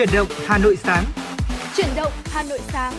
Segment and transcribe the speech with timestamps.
[0.00, 1.04] Chuyển động Hà Nội sáng.
[1.76, 2.94] Chuyển động Hà Nội sáng.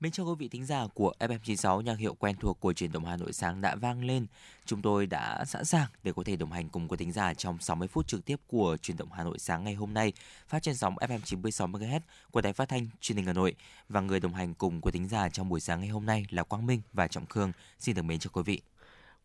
[0.00, 3.04] Mến chào quý vị thính giả của FM96 nhạc hiệu quen thuộc của truyền động
[3.04, 4.26] Hà Nội sáng đã vang lên.
[4.66, 7.58] Chúng tôi đã sẵn sàng để có thể đồng hành cùng quý thính giả trong
[7.60, 10.12] 60 phút trực tiếp của truyền động Hà Nội sáng ngày hôm nay,
[10.48, 13.54] phát trên sóng FM 96 MHz của Đài Phát thanh Truyền hình Hà Nội
[13.88, 16.42] và người đồng hành cùng quý thính giả trong buổi sáng ngày hôm nay là
[16.42, 17.52] Quang Minh và Trọng Khương.
[17.78, 18.60] Xin được mến chào quý vị.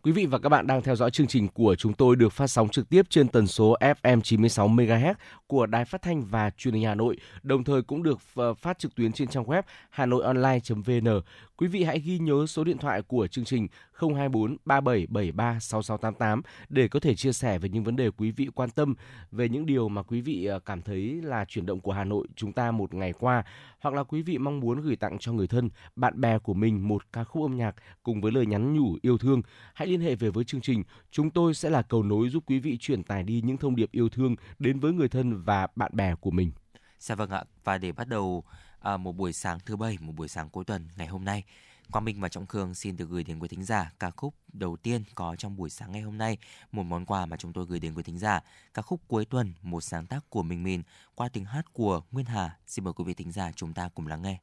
[0.06, 2.48] Quý vị và các bạn đang theo dõi chương trình của chúng tôi được phát
[2.48, 5.14] sóng trực tiếp trên tần số FM 96 MHz
[5.48, 8.80] của Đài Phát thanh và Truyền hình Hà Nội, đồng thời cũng được ờ, phát
[8.80, 11.22] trực tuyến trên trang web hanoionline.vn.
[11.64, 16.88] Quý vị hãy ghi nhớ số điện thoại của chương trình 024 3773 6688 để
[16.88, 18.96] có thể chia sẻ về những vấn đề quý vị quan tâm,
[19.32, 22.28] về những điều mà quý vị ờ, cảm thấy là chuyển động của Hà Nội
[22.36, 23.44] chúng ta một ngày qua,
[23.80, 26.88] hoặc là quý vị mong muốn gửi tặng cho người thân, bạn bè của mình
[26.88, 29.42] một ca khúc âm nhạc cùng với lời nhắn nhủ yêu thương.
[29.74, 32.60] Hãy liên hệ về với chương trình, chúng tôi sẽ là cầu nối giúp quý
[32.60, 35.92] vị truyền tải đi những thông điệp yêu thương đến với người thân và bạn
[35.96, 36.52] bè của mình.
[37.00, 38.44] Dạ vâng ạ, và để bắt đầu
[38.84, 41.44] à, một buổi sáng thứ bảy, một buổi sáng cuối tuần ngày hôm nay,
[41.92, 44.78] Quang Minh và Trọng Khương xin được gửi đến quý thính giả ca khúc đầu
[44.78, 46.38] tiên có trong buổi sáng ngày hôm nay,
[46.72, 48.42] một món quà mà chúng tôi gửi đến quý thính giả,
[48.74, 50.84] ca khúc cuối tuần, một sáng tác của Minh Minh
[51.16, 52.58] qua tiếng hát của Nguyên Hà.
[52.68, 54.40] Xin mời quý vị thính giả chúng ta cùng lắng nghe.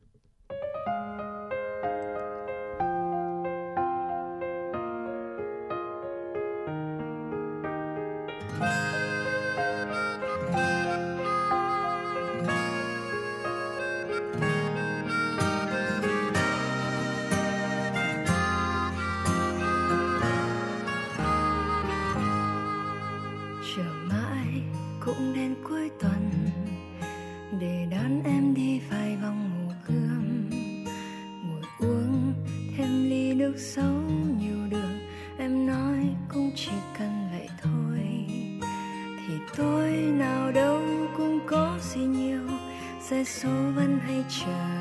[23.77, 24.63] Chờ mãi
[25.01, 26.31] cũng đến cuối tuần.
[27.61, 30.51] Để đón em đi vài vòng hồ gươm,
[31.45, 32.33] ngồi uống
[32.77, 34.03] thêm ly nước sấu
[34.41, 34.98] nhiều đường.
[35.39, 35.98] Em nói
[36.29, 38.27] cũng chỉ cần vậy thôi,
[39.17, 40.83] thì tôi nào đâu
[41.17, 42.48] cũng có gì nhiều.
[43.01, 44.80] Sẽ số vẫn hay chờ.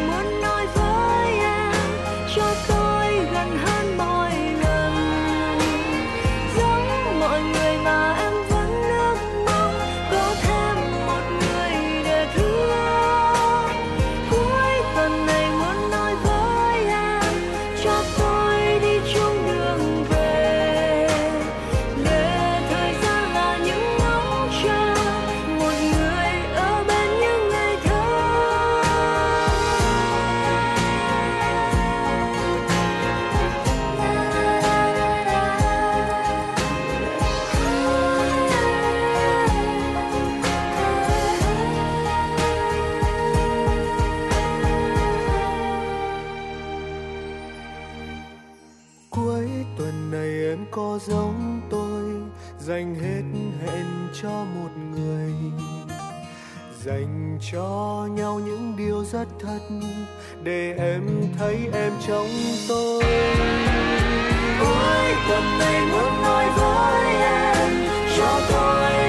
[0.00, 0.31] Tuần
[59.52, 59.76] thật
[60.42, 61.06] để em
[61.38, 62.28] thấy em trong
[62.68, 63.04] tôi.
[64.60, 67.70] Cuối tuần này muốn nói với em,
[68.16, 69.01] cho tôi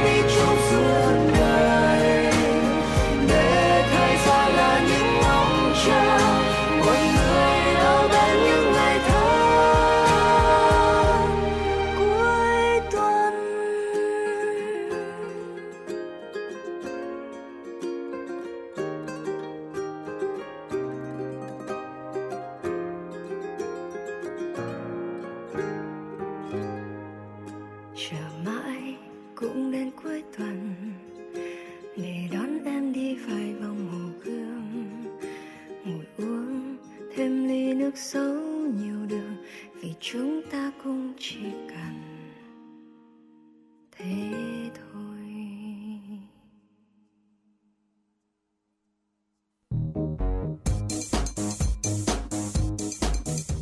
[43.97, 45.17] thế thôi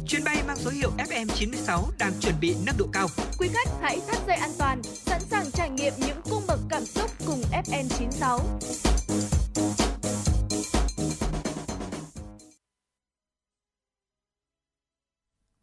[0.07, 3.07] Chuyến bay mang số hiệu FM96 đang chuẩn bị nâng độ cao.
[3.39, 6.85] Quý khách hãy thắt dây an toàn, sẵn sàng trải nghiệm những cung bậc cảm
[6.85, 8.39] xúc cùng FN96.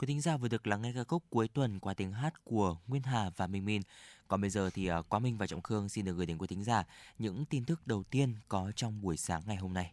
[0.01, 2.77] Quý thính giả vừa được lắng nghe ca khúc cuối tuần qua tiếng hát của
[2.87, 3.83] Nguyên Hà và Minh Minh.
[4.29, 6.47] Còn bây giờ thì à, Quá Minh và Trọng Khương xin được gửi đến quý
[6.47, 6.85] thính giả
[7.19, 9.93] những tin tức đầu tiên có trong buổi sáng ngày hôm nay.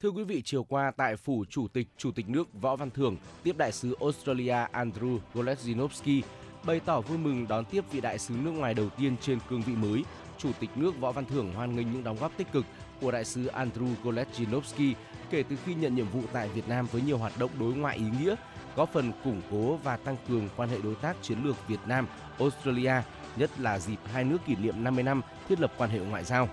[0.00, 3.16] Thưa quý vị, chiều qua tại phủ Chủ tịch Chủ tịch nước Võ Văn Thưởng
[3.42, 6.22] tiếp đại sứ Australia Andrew Goleszinovsky
[6.64, 9.62] bày tỏ vui mừng đón tiếp vị đại sứ nước ngoài đầu tiên trên cương
[9.62, 10.04] vị mới.
[10.38, 12.66] Chủ tịch nước Võ Văn Thưởng hoan nghênh những đóng góp tích cực
[13.00, 14.94] của đại sứ Andrew Goleszinovsky
[15.30, 17.96] kể từ khi nhận nhiệm vụ tại Việt Nam với nhiều hoạt động đối ngoại
[17.96, 18.34] ý nghĩa,
[18.76, 22.06] góp phần củng cố và tăng cường quan hệ đối tác chiến lược Việt Nam
[22.38, 22.92] Australia,
[23.36, 26.48] nhất là dịp hai nước kỷ niệm 50 năm thiết lập quan hệ ngoại giao.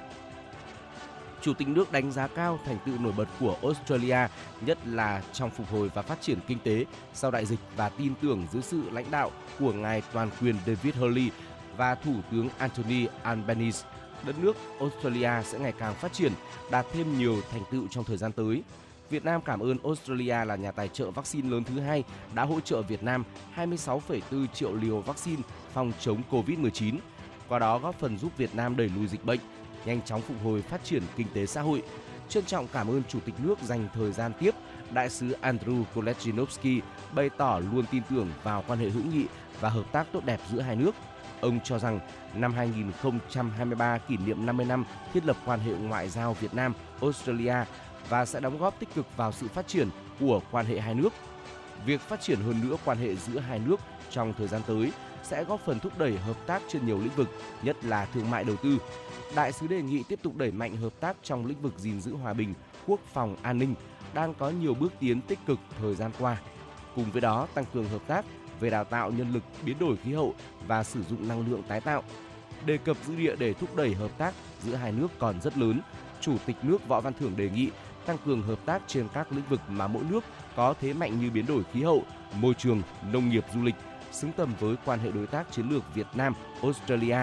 [1.42, 4.28] Chủ tịch nước đánh giá cao thành tựu nổi bật của Australia,
[4.62, 8.14] nhất là trong phục hồi và phát triển kinh tế sau đại dịch và tin
[8.22, 11.30] tưởng dưới sự lãnh đạo của ngài toàn quyền David Hurley
[11.78, 13.88] và Thủ tướng Anthony Albanese.
[14.26, 16.32] Đất nước Australia sẽ ngày càng phát triển,
[16.72, 18.64] đạt thêm nhiều thành tựu trong thời gian tới.
[19.14, 22.60] Việt Nam cảm ơn Australia là nhà tài trợ vaccine lớn thứ hai đã hỗ
[22.60, 23.24] trợ Việt Nam
[23.56, 25.42] 26,4 triệu liều vaccine
[25.74, 26.96] phòng chống COVID-19,
[27.50, 29.40] qua đó góp phần giúp Việt Nam đẩy lùi dịch bệnh,
[29.86, 31.84] nhanh chóng phục hồi phát triển kinh tế xã hội.
[32.30, 34.56] Trân trọng cảm ơn Chủ tịch nước dành thời gian tiếp,
[34.92, 36.82] Đại sứ Andrew Koleshinovsky
[37.16, 39.26] bày tỏ luôn tin tưởng vào quan hệ hữu nghị
[39.60, 40.96] và hợp tác tốt đẹp giữa hai nước.
[41.42, 42.00] Ông cho rằng
[42.36, 47.56] năm 2023 kỷ niệm 50 năm thiết lập quan hệ ngoại giao Việt Nam Australia
[48.14, 49.90] và sẽ đóng góp tích cực vào sự phát triển
[50.20, 51.14] của quan hệ hai nước.
[51.86, 53.80] Việc phát triển hơn nữa quan hệ giữa hai nước
[54.10, 54.92] trong thời gian tới
[55.24, 57.30] sẽ góp phần thúc đẩy hợp tác trên nhiều lĩnh vực,
[57.64, 58.78] nhất là thương mại đầu tư.
[59.36, 62.16] Đại sứ đề nghị tiếp tục đẩy mạnh hợp tác trong lĩnh vực gìn giữ
[62.16, 62.54] hòa bình,
[62.88, 63.76] quốc phòng, an ninh,
[64.14, 66.38] đang có nhiều bước tiến tích cực thời gian qua.
[66.96, 68.26] Cùng với đó, tăng cường hợp tác
[68.60, 70.36] về đào tạo nhân lực biến đổi khí hậu
[70.68, 72.04] và sử dụng năng lượng tái tạo.
[72.66, 74.34] Đề cập dữ địa để thúc đẩy hợp tác
[74.64, 75.82] giữa hai nước còn rất lớn,
[76.22, 77.70] Chủ tịch nước Võ Văn Thưởng đề nghị
[78.06, 80.24] tăng cường hợp tác trên các lĩnh vực mà mỗi nước
[80.56, 82.04] có thế mạnh như biến đổi khí hậu,
[82.34, 83.76] môi trường, nông nghiệp, du lịch,
[84.12, 87.18] xứng tầm với quan hệ đối tác chiến lược Việt Nam Australia.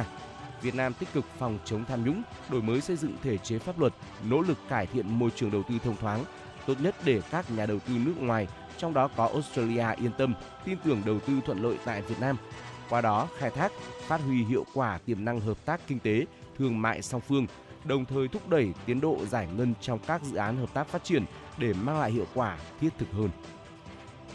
[0.62, 3.78] Việt Nam tích cực phòng chống tham nhũng, đổi mới xây dựng thể chế pháp
[3.78, 3.92] luật,
[4.24, 6.24] nỗ lực cải thiện môi trường đầu tư thông thoáng,
[6.66, 8.48] tốt nhất để các nhà đầu tư nước ngoài,
[8.78, 10.34] trong đó có Australia yên tâm,
[10.64, 12.36] tin tưởng đầu tư thuận lợi tại Việt Nam.
[12.88, 13.72] Qua đó, khai thác,
[14.06, 16.24] phát huy hiệu quả tiềm năng hợp tác kinh tế,
[16.58, 17.46] thương mại song phương,
[17.84, 21.04] đồng thời thúc đẩy tiến độ giải ngân trong các dự án hợp tác phát
[21.04, 21.24] triển
[21.58, 23.30] để mang lại hiệu quả thiết thực hơn.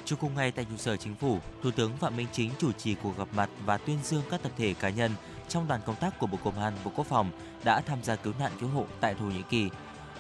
[0.06, 2.96] Chiều cùng ngày tại trụ sở chính phủ, Thủ tướng Phạm Minh Chính chủ trì
[3.04, 5.12] cuộc gặp mặt và tuyên dương các tập thể cá nhân
[5.48, 7.32] trong đoàn công tác của Bộ Công an, Bộ Quốc phòng
[7.64, 9.70] đã tham gia cứu nạn cứu hộ tại Thổ Nhĩ Kỳ.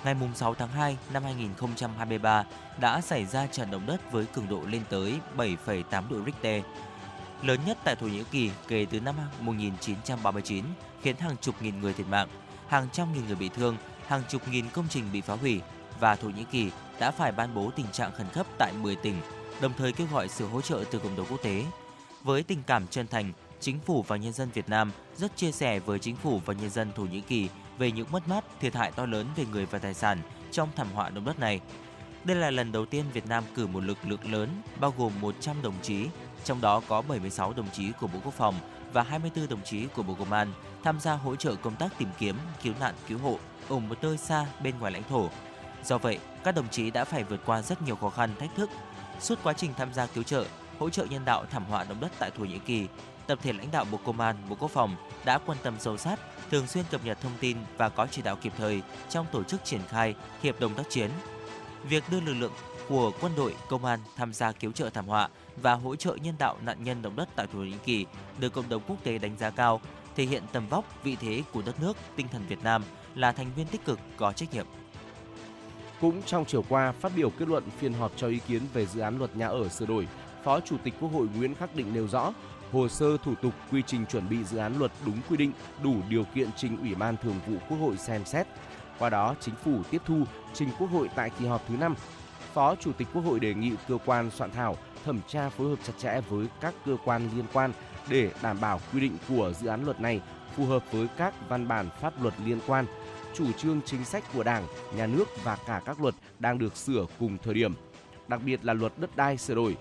[0.04, 2.46] Ngày 6 tháng 2 năm 2023
[2.80, 6.64] đã xảy ra trận động đất với cường độ lên tới 7,8 độ Richter,
[7.42, 10.66] lớn nhất tại Thổ Nhĩ Kỳ kể từ năm 1939,
[11.02, 12.28] khiến hàng chục nghìn người thiệt mạng,
[12.68, 15.62] hàng trăm nghìn người bị thương, hàng chục nghìn công trình bị phá hủy
[16.00, 19.16] và Thổ Nhĩ Kỳ đã phải ban bố tình trạng khẩn cấp tại 10 tỉnh,
[19.62, 21.66] đồng thời kêu gọi sự hỗ trợ từ cộng đồng quốc tế.
[22.24, 25.80] Với tình cảm chân thành, chính phủ và nhân dân Việt Nam rất chia sẻ
[25.80, 28.92] với chính phủ và nhân dân Thổ Nhĩ Kỳ về những mất mát, thiệt hại
[28.92, 30.20] to lớn về người và tài sản
[30.52, 31.62] trong thảm họa động đất này.
[32.24, 35.62] Đây là lần đầu tiên Việt Nam cử một lực lượng lớn bao gồm 100
[35.62, 36.08] đồng chí,
[36.44, 38.56] trong đó có 76 đồng chí của Bộ Quốc phòng
[38.96, 42.10] và 24 đồng chí của Bộ Công an tham gia hỗ trợ công tác tìm
[42.18, 45.30] kiếm, cứu nạn, cứu hộ ở một nơi xa bên ngoài lãnh thổ.
[45.84, 48.70] Do vậy, các đồng chí đã phải vượt qua rất nhiều khó khăn, thách thức.
[49.20, 50.46] Suốt quá trình tham gia cứu trợ,
[50.80, 52.88] hỗ trợ nhân đạo thảm họa động đất tại Thổ Nhĩ Kỳ,
[53.28, 56.20] tập thể lãnh đạo Bộ Công an, Bộ Quốc phòng đã quan tâm sâu sát,
[56.52, 59.64] thường xuyên cập nhật thông tin và có chỉ đạo kịp thời trong tổ chức
[59.64, 61.10] triển khai hiệp đồng tác chiến.
[61.90, 62.54] Việc đưa lực lượng
[62.90, 65.30] của quân đội, công an tham gia cứu trợ thảm họa
[65.62, 68.06] và hỗ trợ nhân đạo nạn nhân động đất tại Thổ Nhĩ Kỳ
[68.40, 69.82] được cộng đồng quốc tế đánh giá cao,
[70.16, 72.84] thể hiện tầm vóc, vị thế của đất nước, tinh thần Việt Nam
[73.16, 74.66] là thành viên tích cực có trách nhiệm.
[76.02, 79.02] Cũng trong chiều qua, phát biểu kết luận phiên họp cho ý kiến về dự
[79.02, 80.08] án luật nhà ở sửa đổi,
[80.44, 82.34] Phó Chủ tịch Quốc hội Nguyễn Khắc Định nêu rõ,
[82.72, 85.52] hồ sơ thủ tục quy trình chuẩn bị dự án luật đúng quy định,
[85.84, 88.48] đủ điều kiện trình Ủy ban Thường vụ Quốc hội xem xét.
[89.00, 91.96] Qua đó, chính phủ tiếp thu trình Quốc hội tại kỳ họp thứ 5.
[92.54, 95.80] Phó Chủ tịch Quốc hội đề nghị cơ quan soạn thảo thẩm tra phối hợp
[95.84, 97.72] chặt chẽ với các cơ quan liên quan
[98.10, 100.22] để đảm bảo quy định của dự án luật này
[100.56, 102.86] phù hợp với các văn bản pháp luật liên quan,
[103.34, 107.06] chủ trương chính sách của Đảng, Nhà nước và cả các luật đang được sửa
[107.20, 107.74] cùng thời điểm.
[108.28, 109.78] đặc biệt là luật đất đai sửa đổi.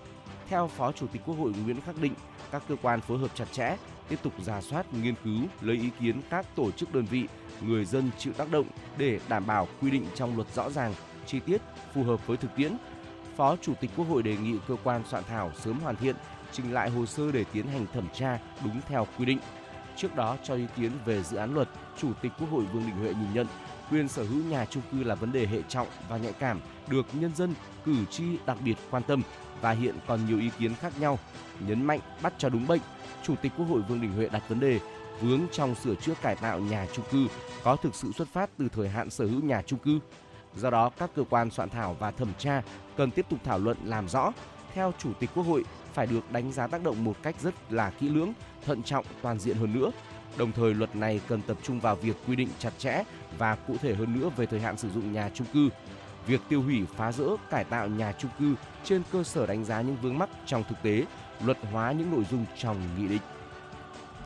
[0.49, 2.13] Theo Phó Chủ tịch Quốc hội Nguyễn Khắc Định,
[2.51, 3.77] các cơ quan phối hợp chặt chẽ,
[4.09, 7.27] tiếp tục giả soát, nghiên cứu, lấy ý kiến các tổ chức đơn vị,
[7.61, 8.65] người dân chịu tác động
[8.97, 10.93] để đảm bảo quy định trong luật rõ ràng,
[11.25, 11.61] chi tiết,
[11.93, 12.77] phù hợp với thực tiễn.
[13.37, 16.15] Phó Chủ tịch Quốc hội đề nghị cơ quan soạn thảo sớm hoàn thiện,
[16.51, 19.39] trình lại hồ sơ để tiến hành thẩm tra đúng theo quy định.
[19.97, 22.95] Trước đó cho ý kiến về dự án luật, Chủ tịch Quốc hội Vương Đình
[22.95, 23.47] Huệ nhìn nhận
[23.91, 27.05] quyền sở hữu nhà chung cư là vấn đề hệ trọng và nhạy cảm, được
[27.13, 27.53] nhân dân,
[27.85, 29.21] cử tri đặc biệt quan tâm
[29.61, 31.19] và hiện còn nhiều ý kiến khác nhau.
[31.59, 32.81] Nhấn mạnh bắt cho đúng bệnh,
[33.23, 34.79] Chủ tịch Quốc hội Vương Đình Huệ đặt vấn đề
[35.21, 37.27] vướng trong sửa chữa cải tạo nhà chung cư
[37.63, 39.99] có thực sự xuất phát từ thời hạn sở hữu nhà chung cư.
[40.55, 42.61] Do đó, các cơ quan soạn thảo và thẩm tra
[42.97, 44.31] cần tiếp tục thảo luận làm rõ.
[44.73, 47.89] Theo Chủ tịch Quốc hội, phải được đánh giá tác động một cách rất là
[47.89, 48.33] kỹ lưỡng,
[48.65, 49.91] thận trọng, toàn diện hơn nữa.
[50.37, 53.03] Đồng thời, luật này cần tập trung vào việc quy định chặt chẽ
[53.37, 55.69] và cụ thể hơn nữa về thời hạn sử dụng nhà chung cư.
[56.27, 59.81] Việc tiêu hủy, phá rỡ, cải tạo nhà chung cư trên cơ sở đánh giá
[59.81, 61.05] những vướng mắc trong thực tế,
[61.43, 63.21] luật hóa những nội dung trong nghị định.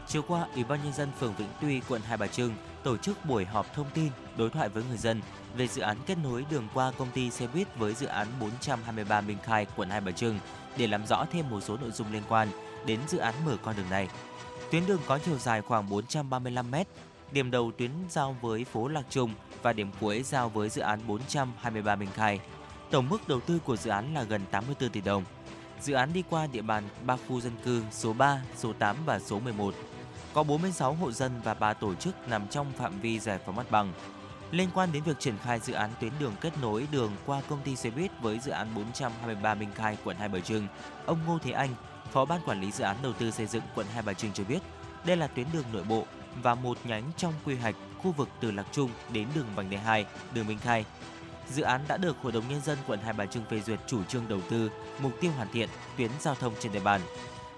[0.08, 3.26] Chiều qua, Ủy ban nhân dân phường Vĩnh Tuy, quận Hai Bà Trưng tổ chức
[3.26, 5.22] buổi họp thông tin, đối thoại với người dân
[5.56, 9.22] về dự án kết nối đường qua công ty xe buýt với dự án 423
[9.22, 10.40] Minh Khai, quận Hai Bà Trưng
[10.78, 12.48] để làm rõ thêm một số nội dung liên quan
[12.86, 14.08] đến dự án mở con đường này.
[14.72, 16.76] Tuyến đường có chiều dài khoảng 435 m,
[17.32, 21.00] điểm đầu tuyến giao với phố Lạc Trung và điểm cuối giao với dự án
[21.08, 22.40] 423 Minh Khai.
[22.92, 25.24] Tổng mức đầu tư của dự án là gần 84 tỷ đồng.
[25.82, 29.20] Dự án đi qua địa bàn 3 khu dân cư số 3, số 8 và
[29.20, 29.74] số 11.
[30.34, 33.72] Có 46 hộ dân và 3 tổ chức nằm trong phạm vi giải phóng mặt
[33.72, 33.94] bằng.
[34.52, 37.62] Liên quan đến việc triển khai dự án tuyến đường kết nối đường qua công
[37.62, 40.68] ty xe buýt với dự án 423 Minh Khai, quận Hai Bà Trưng,
[41.06, 41.70] ông Ngô Thế Anh,
[42.12, 44.44] Phó ban quản lý dự án đầu tư xây dựng quận Hai Bà Trưng cho
[44.44, 44.60] biết,
[45.06, 46.06] đây là tuyến đường nội bộ
[46.42, 49.80] và một nhánh trong quy hoạch khu vực từ Lạc Trung đến đường vành đai
[49.80, 50.86] 2, đường Minh Khai.
[51.50, 54.04] Dự án đã được Hội đồng Nhân dân quận Hai Bà Trưng phê duyệt chủ
[54.04, 54.72] trương đầu tư,
[55.02, 57.02] mục tiêu hoàn thiện tuyến giao thông trên địa bàn.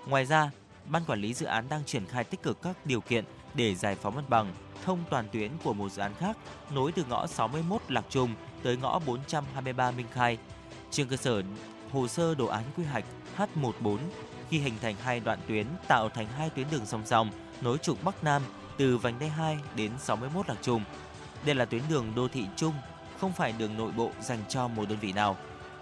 [0.08, 0.52] Ngoài ra,
[0.92, 3.96] Ban quản lý dự án đang triển khai tích cực các điều kiện để giải
[3.96, 4.54] phóng mặt bằng,
[4.86, 6.38] thông toàn tuyến của một dự án khác
[6.76, 10.38] nối từ ngõ 61 Lạc Trung tới ngõ 423 Minh Khai.
[10.92, 11.44] Trên cơ sở
[11.92, 13.06] hồ sơ đồ án quy hoạch
[13.38, 13.98] H14
[14.50, 17.32] khi hình thành hai đoạn tuyến tạo thành hai tuyến đường song song
[17.62, 18.42] nối trục Bắc Nam
[18.78, 20.84] từ vành đai 2 đến 61 Lạc Trung.
[21.46, 22.74] Đây là tuyến đường đô thị chung,
[23.20, 25.38] không phải đường nội bộ dành cho một đơn vị nào.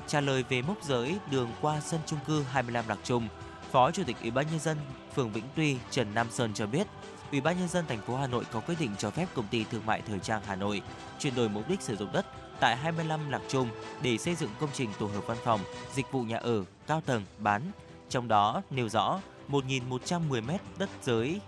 [0.07, 3.27] Trả lời về mốc giới đường qua sân chung cư 25 Lạc Trung,
[3.71, 4.77] Phó Chủ tịch Ủy ban nhân dân
[5.15, 6.87] phường Vĩnh Tuy Trần Nam Sơn cho biết,
[7.31, 9.65] Ủy ban nhân dân thành phố Hà Nội có quyết định cho phép công ty
[9.71, 10.81] thương mại thời trang Hà Nội
[11.19, 12.25] chuyển đổi mục đích sử dụng đất
[12.59, 13.69] tại 25 Lạc Trung
[14.01, 15.59] để xây dựng công trình tổ hợp văn phòng,
[15.93, 17.61] dịch vụ nhà ở cao tầng bán.
[18.09, 21.41] Trong đó nêu rõ 1.110 m đất giới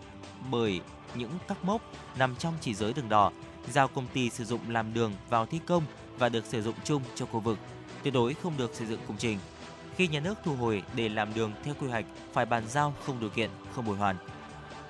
[0.51, 0.82] bởi
[1.15, 1.82] những các mốc
[2.18, 3.32] nằm trong chỉ giới đường đỏ,
[3.72, 5.84] giao công ty sử dụng làm đường vào thi công
[6.18, 7.58] và được sử dụng chung cho khu vực,
[8.03, 9.39] tuyệt đối không được xây dựng công trình.
[9.96, 13.20] Khi nhà nước thu hồi để làm đường theo quy hoạch phải bàn giao không
[13.20, 14.16] điều kiện, không bồi hoàn.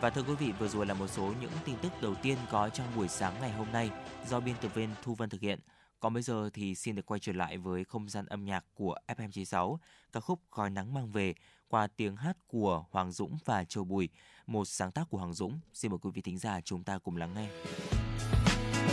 [0.01, 2.70] Và thưa quý vị, vừa rồi là một số những tin tức đầu tiên có
[2.70, 3.89] trong buổi sáng ngày hôm nay
[4.27, 5.60] do biên tập viên Thu Vân thực hiện.
[6.00, 8.96] Còn bây giờ thì xin được quay trở lại với không gian âm nhạc của
[9.08, 9.77] FM96,
[10.12, 11.34] ca khúc Khói nắng mang về
[11.67, 14.10] qua tiếng hát của Hoàng Dũng và Châu Bùi,
[14.48, 15.60] một sáng tác của Hoàng Dũng.
[15.74, 17.50] Xin mời quý vị thính giả chúng ta cùng lắng nghe.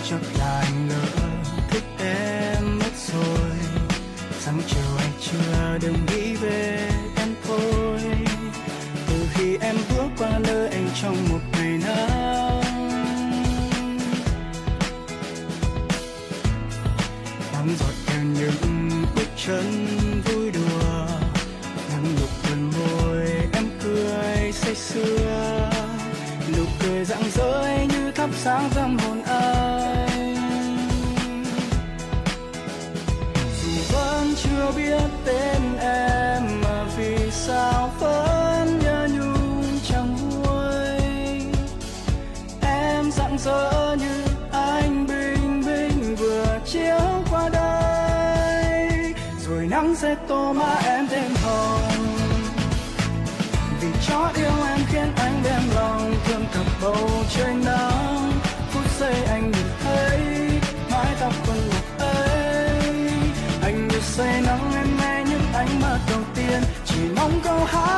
[0.05, 1.05] Chắc là anh ngỡ
[1.71, 3.88] thích em mất rồi
[4.49, 8.01] Sáng chiều anh chưa đừng nghĩ về em thôi.
[9.07, 12.63] Từ khi em bước qua nơi anh trong một ngày nắng.
[17.53, 19.87] Nắng giọt theo những bước chân
[20.25, 21.07] vui đùa.
[21.93, 25.71] Nắng lục bên môi em cười say sưa.
[26.57, 29.08] Nụ cười rạng rỡ như thắp sáng tâm hồn
[67.73, 67.98] mong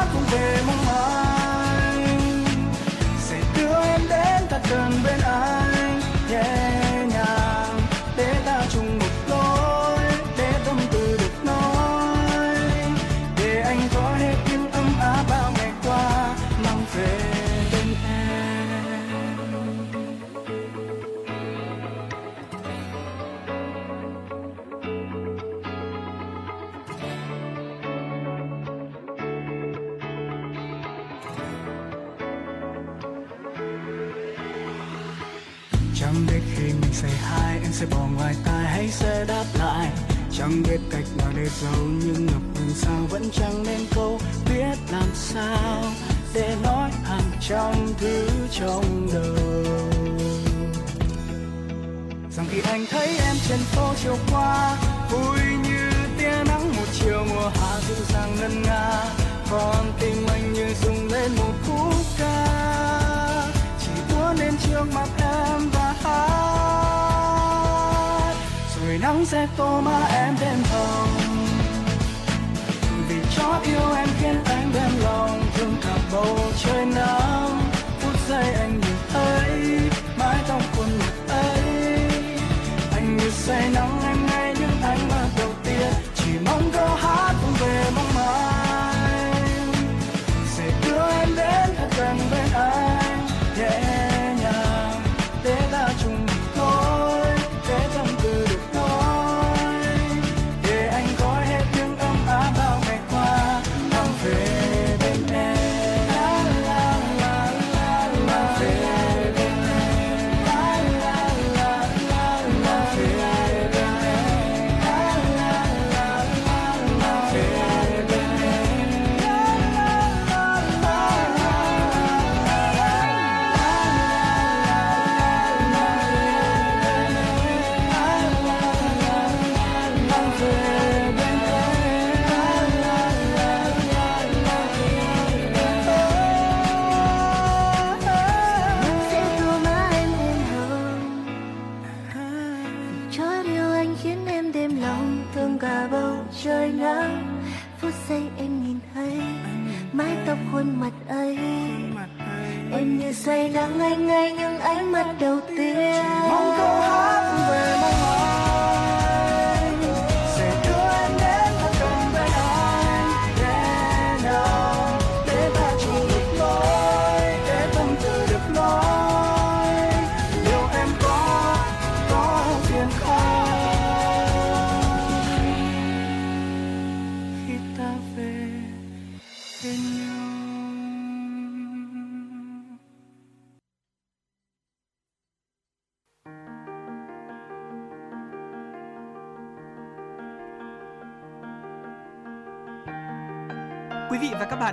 [69.61, 69.90] nắng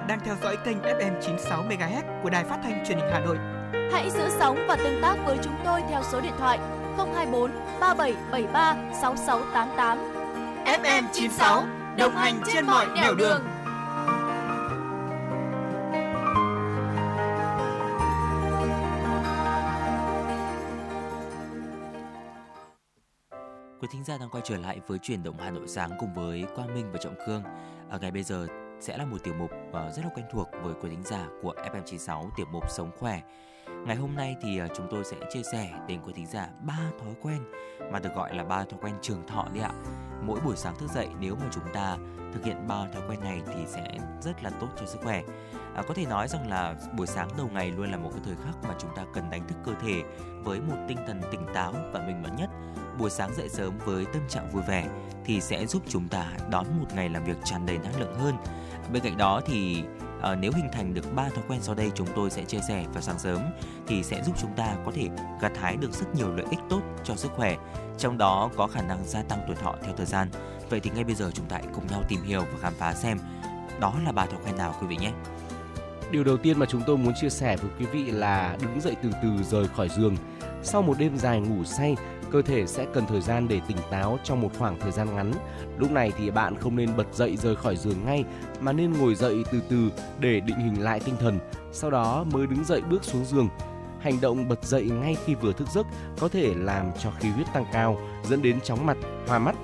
[0.08, 3.38] đang theo dõi kênh FM 96 MHz của Đài Phát thanh Truyền hình Hà Nội.
[3.92, 6.60] Hãy giữ sóng và tương tác với chúng tôi theo số điện thoại
[6.98, 9.98] 024 3773 6688.
[10.66, 11.64] FM 96
[11.98, 13.42] đồng hành trên mọi nẻo đường.
[23.82, 26.46] Quý thính giả đang quay trở lại với chuyển động Hà Nội sáng cùng với
[26.56, 27.44] Quang Minh và Trọng Khương.
[27.90, 28.48] Ở ngày bây giờ
[28.80, 31.54] sẽ là một tiểu mục ờ, rất là quen thuộc với quý thính giả của
[31.74, 33.22] FM96 tiểu mục Sống khỏe.
[33.86, 36.80] Ngày hôm nay thì ờ, chúng tôi sẽ chia sẻ đến quý thính giả ba
[37.00, 37.40] thói quen
[37.92, 39.72] mà được gọi là ba thói quen trường thọ đấy ạ.
[40.22, 41.98] Mỗi buổi sáng thức dậy nếu mà chúng ta
[42.34, 45.24] thực hiện ba thói quen này thì sẽ rất là tốt cho sức khỏe.
[45.76, 48.36] À, có thể nói rằng là buổi sáng đầu ngày luôn là một cái thời
[48.36, 50.04] khắc mà chúng ta cần đánh thức cơ thể
[50.44, 52.50] với một tinh thần tỉnh táo và minh mẫn nhất
[52.98, 54.88] buổi sáng dậy sớm với tâm trạng vui vẻ
[55.26, 58.36] thì sẽ giúp chúng ta đón một ngày làm việc tràn đầy năng lượng hơn.
[58.94, 59.84] Bên cạnh đó thì
[60.22, 62.86] à, nếu hình thành được ba thói quen sau đây chúng tôi sẽ chia sẻ
[62.94, 63.42] vào sáng sớm
[63.88, 65.10] thì sẽ giúp chúng ta có thể
[65.42, 67.56] gặt hái được rất nhiều lợi ích tốt cho sức khỏe,
[67.98, 70.30] trong đó có khả năng gia tăng tuổi thọ theo thời gian.
[70.70, 72.94] Vậy thì ngay bây giờ chúng ta hãy cùng nhau tìm hiểu và khám phá
[72.94, 73.18] xem
[73.80, 75.12] đó là ba thói quen nào quý vị nhé.
[76.12, 78.96] Điều đầu tiên mà chúng tôi muốn chia sẻ với quý vị là đứng dậy
[79.04, 80.16] từ từ rời khỏi giường.
[80.64, 81.96] Sau một đêm dài ngủ say,
[82.32, 85.32] cơ thể sẽ cần thời gian để tỉnh táo trong một khoảng thời gian ngắn.
[85.78, 88.24] Lúc này thì bạn không nên bật dậy rời khỏi giường ngay
[88.60, 89.90] mà nên ngồi dậy từ từ
[90.20, 91.40] để định hình lại tinh thần,
[91.72, 93.50] sau đó mới đứng dậy bước xuống giường.
[94.00, 95.88] Hành động bật dậy ngay khi vừa thức giấc
[96.20, 99.56] có thể làm cho khí huyết tăng cao, dẫn đến chóng mặt, hoa mắt.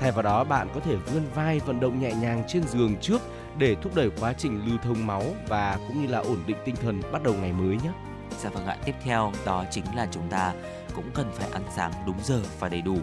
[0.00, 3.20] Thay vào đó, bạn có thể vươn vai vận động nhẹ nhàng trên giường trước
[3.58, 6.76] để thúc đẩy quá trình lưu thông máu và cũng như là ổn định tinh
[6.76, 7.90] thần bắt đầu ngày mới nhé.
[8.38, 10.52] Dạ vâng ạ, tiếp theo đó chính là chúng ta
[10.94, 12.98] cũng cần phải ăn sáng đúng giờ và đầy đủ.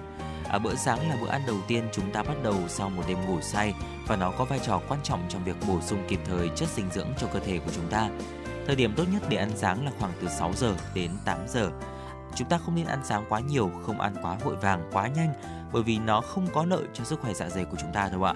[0.50, 3.18] À, bữa sáng là bữa ăn đầu tiên chúng ta bắt đầu sau một đêm
[3.26, 3.74] ngủ say
[4.08, 6.90] và nó có vai trò quan trọng trong việc bổ sung kịp thời chất dinh
[6.92, 8.10] dưỡng cho cơ thể của chúng ta.
[8.68, 11.72] Thời điểm tốt nhất để ăn sáng là khoảng từ 6 giờ đến 8 giờ.
[12.36, 15.34] Chúng ta không nên ăn sáng quá nhiều, không ăn quá vội vàng, quá nhanh
[15.74, 18.24] bởi vì nó không có lợi cho sức khỏe dạ dày của chúng ta đâu
[18.24, 18.34] ạ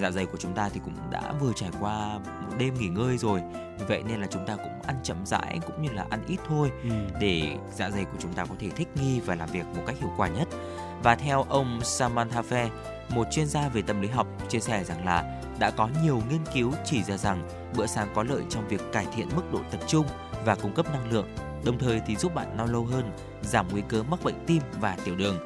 [0.00, 3.18] dạ dày của chúng ta thì cũng đã vừa trải qua một đêm nghỉ ngơi
[3.18, 3.40] rồi
[3.78, 6.38] vì vậy nên là chúng ta cũng ăn chậm rãi cũng như là ăn ít
[6.48, 6.90] thôi Ừ.
[7.20, 9.96] để dạ dày của chúng ta có thể thích nghi và làm việc một cách
[10.00, 10.48] hiệu quả nhất
[11.02, 12.68] và theo ông Samantha Fair
[13.08, 16.40] một chuyên gia về tâm lý học chia sẻ rằng là đã có nhiều nghiên
[16.54, 19.80] cứu chỉ ra rằng bữa sáng có lợi trong việc cải thiện mức độ tập
[19.86, 20.06] trung
[20.44, 21.28] và cung cấp năng lượng,
[21.64, 23.12] đồng thời thì giúp bạn no lâu hơn,
[23.42, 25.38] giảm nguy cơ mắc bệnh tim và tiểu đường.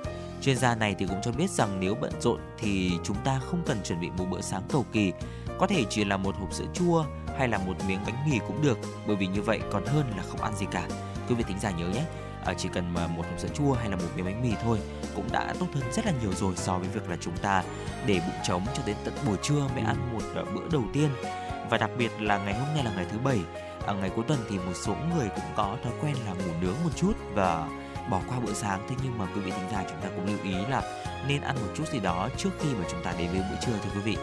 [0.44, 3.62] Chuyên gia này thì cũng cho biết rằng nếu bận rộn thì chúng ta không
[3.66, 5.12] cần chuẩn bị một bữa sáng cầu kỳ,
[5.58, 7.04] có thể chỉ là một hộp sữa chua
[7.38, 10.22] hay là một miếng bánh mì cũng được, bởi vì như vậy còn hơn là
[10.22, 10.88] không ăn gì cả.
[11.28, 12.02] Quý vị thính giả nhớ nhé,
[12.44, 14.78] à, chỉ cần mà một hộp sữa chua hay là một miếng bánh mì thôi
[15.14, 17.62] cũng đã tốt hơn rất là nhiều rồi so với việc là chúng ta
[18.06, 21.08] để bụng trống cho đến tận buổi trưa mới ăn một à, bữa đầu tiên
[21.70, 23.40] và đặc biệt là ngày hôm nay là ngày thứ bảy
[23.86, 26.76] ở ngày cuối tuần thì một số người cũng có thói quen là ngủ nướng
[26.84, 27.68] một chút và
[28.10, 30.38] bỏ qua bữa sáng thế nhưng mà quý vị thính giả chúng ta cũng lưu
[30.44, 30.82] ý là
[31.28, 33.72] nên ăn một chút gì đó trước khi mà chúng ta đến với bữa trưa
[33.72, 34.16] thưa quý vị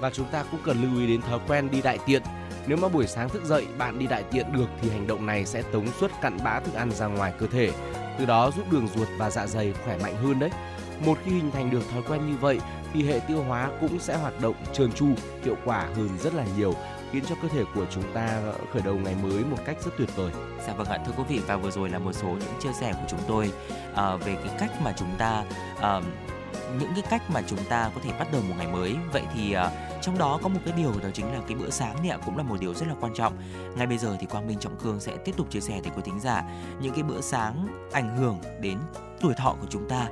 [0.00, 2.22] Và chúng ta cũng cần lưu ý đến thói quen đi đại tiện.
[2.66, 5.46] Nếu mà buổi sáng thức dậy bạn đi đại tiện được thì hành động này
[5.46, 7.70] sẽ tống suất cặn bã thức ăn ra ngoài cơ thể,
[8.18, 10.50] từ đó giúp đường ruột và dạ dày khỏe mạnh hơn đấy.
[11.04, 12.60] Một khi hình thành được thói quen như vậy
[12.92, 15.08] thì hệ tiêu hóa cũng sẽ hoạt động trơn tru,
[15.44, 16.74] hiệu quả hơn rất là nhiều,
[17.14, 19.90] khiến cho cơ thể của chúng ta ờ, khởi đầu ngày mới một cách rất
[19.98, 20.32] tuyệt vời.
[20.66, 22.92] Dạ vâng ạ thưa quý vị và vừa rồi là một số những chia sẻ
[22.92, 23.52] của chúng tôi
[23.92, 25.44] uh, về cái cách mà chúng ta
[25.76, 26.04] uh,
[26.80, 29.56] những cái cách mà chúng ta có thể bắt đầu một ngày mới vậy thì
[29.56, 32.36] uh, trong đó có một cái điều đó chính là cái bữa sáng này cũng
[32.36, 33.32] là một điều rất là quan trọng
[33.76, 36.02] ngay bây giờ thì Quang Minh Trọng Cương sẽ tiếp tục chia sẻ tới quý
[36.04, 36.44] thính giả
[36.80, 38.78] những cái bữa sáng ảnh hưởng đến
[39.20, 40.08] tuổi thọ của chúng ta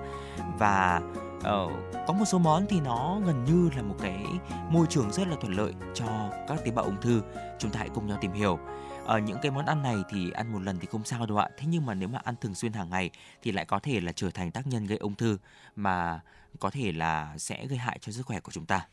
[0.59, 1.01] và
[1.43, 1.69] ờ,
[2.07, 4.27] có một số món thì nó gần như là một cái
[4.71, 7.23] môi trường rất là thuận lợi cho các tế bào ung thư.
[7.59, 8.59] Chúng ta hãy cùng nhau tìm hiểu.
[9.05, 11.49] Ở những cái món ăn này thì ăn một lần thì không sao đâu ạ.
[11.59, 13.11] Thế nhưng mà nếu mà ăn thường xuyên hàng ngày
[13.43, 15.39] thì lại có thể là trở thành tác nhân gây ung thư
[15.77, 16.21] mà
[16.61, 18.87] có thể là sẽ gây hại cho sức khỏe của chúng ta.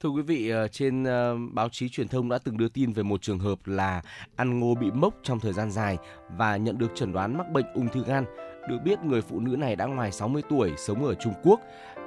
[0.00, 3.02] Thưa quý vị, ờ, trên ờ, báo chí truyền thông đã từng đưa tin về
[3.02, 4.02] một trường hợp là
[4.36, 5.98] ăn ngô bị mốc trong thời gian dài
[6.36, 8.24] và nhận được chẩn đoán mắc bệnh ung thư gan.
[8.68, 11.60] Được biết người phụ nữ này đã ngoài 60 tuổi, sống ở Trung Quốc.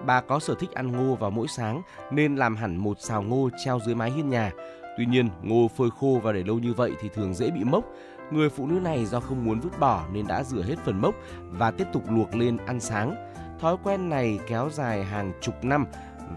[0.06, 3.50] Bà có sở thích ăn ngô vào mỗi sáng nên làm hẳn một xào ngô
[3.65, 4.52] treo dưới mái hiên nhà.
[4.98, 7.86] Tuy nhiên, ngô phơi khô và để lâu như vậy thì thường dễ bị mốc.
[8.32, 11.15] Người phụ nữ này do không muốn vứt bỏ nên đã rửa hết phần mốc
[11.39, 13.15] và tiếp tục luộc lên ăn sáng.
[13.60, 15.86] Thói quen này kéo dài hàng chục năm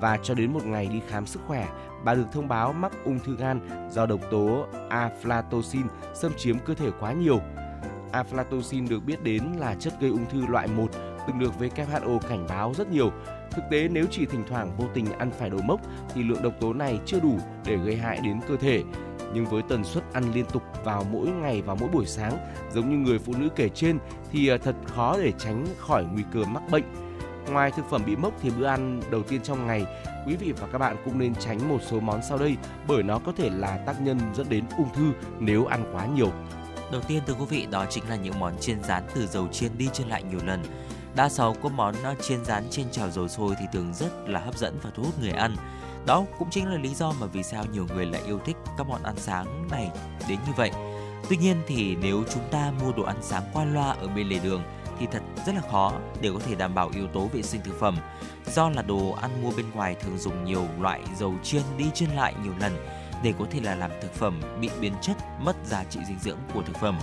[0.00, 1.68] và cho đến một ngày đi khám sức khỏe,
[2.04, 6.74] bà được thông báo mắc ung thư gan do độc tố aflatoxin xâm chiếm cơ
[6.74, 7.40] thể quá nhiều.
[8.12, 10.86] Aflatoxin được biết đến là chất gây ung thư loại 1,
[11.26, 13.12] từng được WHO cảnh báo rất nhiều.
[13.50, 15.80] Thực tế nếu chỉ thỉnh thoảng vô tình ăn phải đồ mốc
[16.14, 18.82] thì lượng độc tố này chưa đủ để gây hại đến cơ thể.
[19.34, 22.38] Nhưng với tần suất ăn liên tục vào mỗi ngày và mỗi buổi sáng,
[22.72, 23.98] giống như người phụ nữ kể trên
[24.32, 26.84] thì à, thật khó để tránh khỏi nguy cơ mắc bệnh.
[27.50, 29.86] Ngoài thực phẩm bị mốc thì bữa ăn đầu tiên trong ngày,
[30.26, 32.56] quý vị và các bạn cũng nên tránh một số món sau đây
[32.88, 36.30] bởi nó có thể là tác nhân dẫn đến ung thư nếu ăn quá nhiều.
[36.92, 39.79] Đầu tiên, thưa quý vị, đó chính là những món chiên rán từ dầu chiên
[39.79, 40.62] đi chiên lại nhiều lần.
[41.14, 44.40] Đa số các món à, chiên rán trên chảo dầu sôi thì thường rất là
[44.40, 45.57] hấp dẫn và thu hút người ăn.
[46.07, 48.87] Đó cũng chính là lý do mà vì sao nhiều người lại yêu thích các
[48.88, 49.90] món ăn sáng này
[50.29, 50.70] đến như vậy.
[51.29, 54.38] Tuy nhiên thì nếu chúng ta mua đồ ăn sáng qua loa ở bên lề
[54.38, 54.62] đường
[54.98, 57.81] thì thật rất là khó để có thể đảm bảo yếu tố vệ sinh thực
[57.81, 57.96] phẩm.
[58.46, 62.11] Do là đồ ăn mua bên ngoài thường dùng nhiều loại dầu chiên đi chiên
[62.11, 62.77] lại nhiều lần
[63.22, 66.38] để có thể là làm thực phẩm bị biến chất, mất giá trị dinh dưỡng
[66.54, 66.98] của thực phẩm.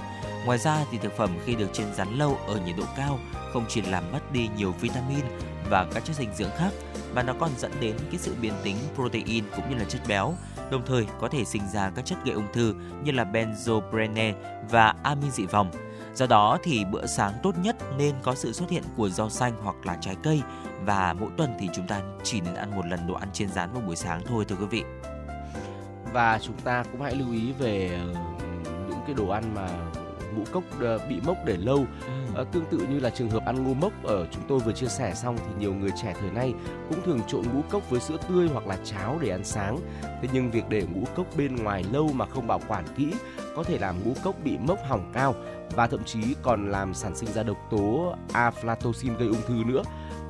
[0.46, 3.20] Ngoài ra thì thực phẩm khi được chiên rán lâu ở nhiệt độ cao
[3.54, 5.26] không chỉ làm mất đi nhiều vitamin
[5.70, 6.70] và các chất dinh dưỡng khác
[7.14, 10.34] mà nó còn dẫn đến cái sự biến tính protein cũng như là chất béo,
[10.72, 14.34] đồng thời có thể sinh ra các chất gây ung thư như là benzoprene
[14.70, 15.72] và amin dị vòng.
[16.16, 19.54] Do đó thì bữa sáng tốt nhất nên có sự xuất hiện của rau xanh
[19.64, 20.42] hoặc là trái cây
[20.86, 23.74] và mỗi tuần thì chúng ta chỉ nên ăn một lần đồ ăn chiên rán
[23.74, 24.84] vào buổi sáng thôi thưa quý vị.
[26.16, 28.22] Và chúng ta cũng hãy lưu ý về ờ,
[28.90, 29.70] những cái đồ ăn mà
[30.36, 31.86] ngũ cốc ờ, bị mốc để lâu
[32.36, 34.88] Ờ, tương tự như là trường hợp ăn ngô mốc ở chúng tôi vừa chia
[34.88, 36.54] sẻ xong thì nhiều người trẻ thời nay
[36.90, 39.80] cũng thường trộn ngũ cốc với sữa tươi hoặc là cháo để ăn sáng.
[40.04, 43.14] Thế nhưng việc để ngũ cốc bên ngoài lâu mà không bảo quản kỹ
[43.56, 45.36] có thể làm ngũ cốc bị mốc hỏng cao
[45.72, 49.84] và thậm chí còn làm sản sinh ra độc tố aflatoxin gây ung thư nữa.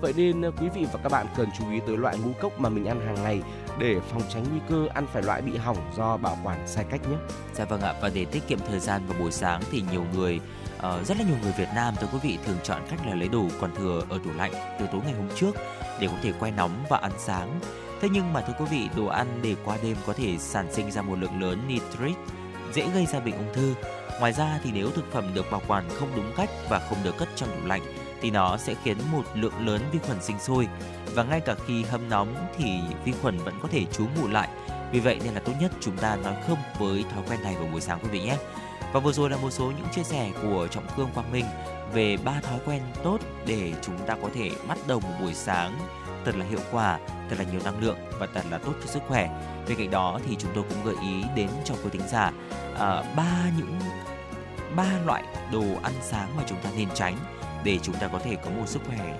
[0.05, 2.59] Vậy nên ờ, quý vị và các bạn cần chú ý tới loại ngũ cốc
[2.59, 3.41] mà mình ăn hàng ngày
[3.79, 7.01] để phòng tránh nguy cơ ăn phải loại bị hỏng do bảo quản sai cách
[7.09, 7.17] nhé.
[7.53, 10.39] Dạ vâng ạ và để tiết kiệm thời gian vào buổi sáng thì nhiều người
[10.77, 13.27] uh, rất là nhiều người Việt Nam thưa quý vị thường chọn cách là lấy
[13.27, 15.51] đồ còn thừa ở tủ lạnh từ tối ngày hôm trước
[15.99, 17.59] để có thể quay nóng và ăn sáng.
[18.01, 20.91] Thế nhưng mà thưa quý vị, đồ ăn để qua đêm có thể sản sinh
[20.91, 22.15] ra một lượng lớn nitrit
[22.73, 23.73] dễ gây ra bệnh ung thư.
[24.19, 27.17] Ngoài ra thì nếu thực phẩm được bảo quản không đúng cách và không được
[27.17, 27.81] cất trong tủ lạnh
[28.21, 30.67] thì nó sẽ khiến một lượng lớn vi khuẩn sinh sôi
[31.13, 34.49] và ngay cả khi hâm nóng thì vi khuẩn vẫn có thể trú ngụ lại.
[34.91, 37.67] Vì vậy nên là tốt nhất chúng ta nói không với thói quen này vào
[37.71, 38.37] buổi sáng quý vị nhé.
[38.93, 41.45] Và vừa rồi là một số những chia sẻ của Trọng Cương Quang Minh
[41.93, 45.79] về ba thói quen tốt để chúng ta có thể bắt đầu một buổi sáng
[46.25, 46.99] thật là hiệu quả,
[47.29, 49.29] thật là nhiều năng lượng và thật là tốt cho sức khỏe.
[49.67, 52.31] Bên cạnh đó thì chúng tôi cũng gợi ý đến cho quý thính giả
[52.79, 53.79] à, ba uh, những
[54.75, 57.17] ba loại đồ ăn sáng mà chúng ta nên tránh
[57.65, 59.19] để chúng ta có thể có một sức khỏe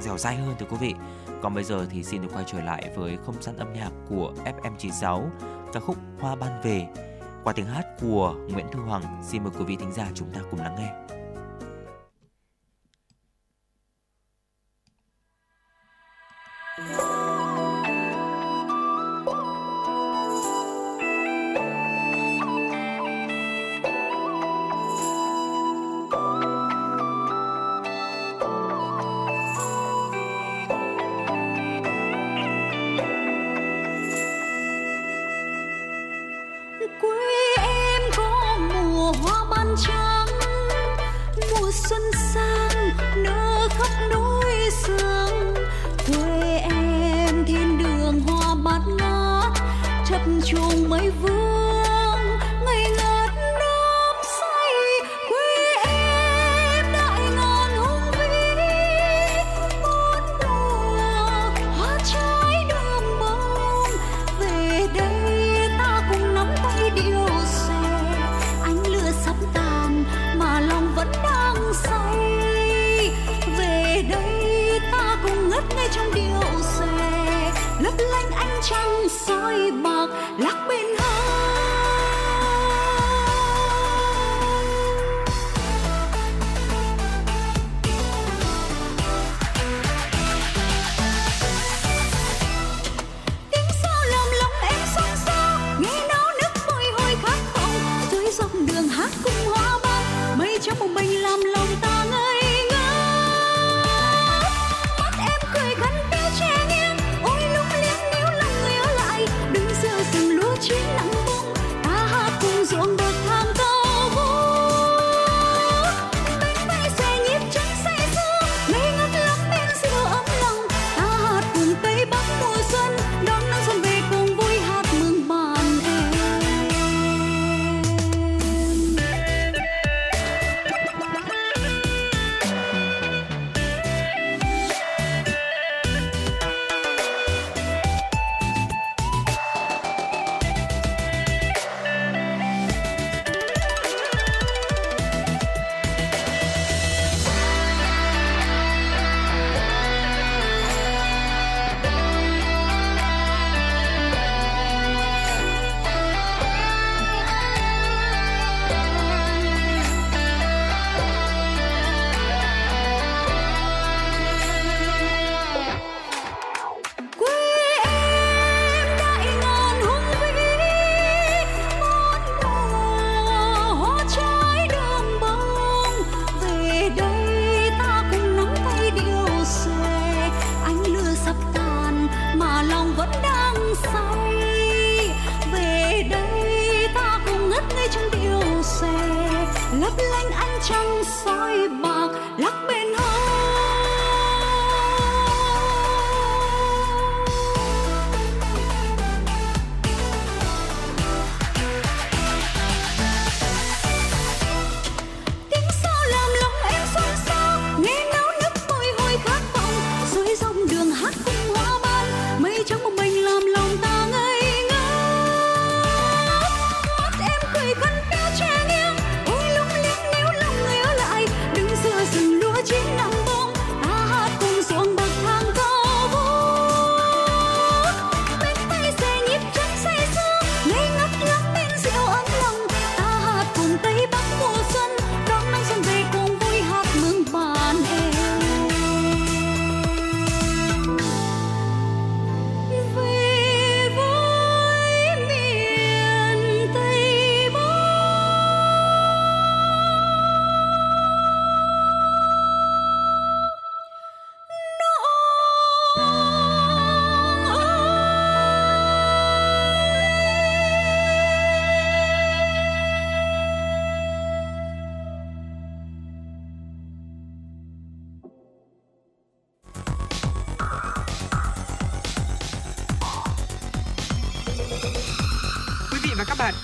[0.00, 0.94] dẻo dai hơn thưa quý vị.
[1.42, 4.34] Còn bây giờ thì xin được quay trở lại với không gian âm nhạc của
[4.44, 5.28] FM96,
[5.72, 6.86] ca khúc Hoa ban về
[7.44, 9.22] qua tiếng hát của Nguyễn Thu Hoàng.
[9.28, 10.92] Xin mời quý vị thính giả chúng ta cùng lắng nghe.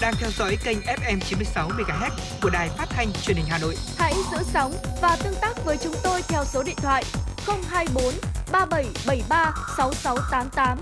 [0.04, 2.10] Đang theo dõi kênh FM 96 MHz
[2.42, 3.76] của đài phát thanh truyền hình Hà Nội.
[3.96, 7.04] Hãy giữ sóng và tương tác với chúng tôi theo số điện thoại
[7.46, 8.04] 024
[8.52, 10.78] 3773 6688.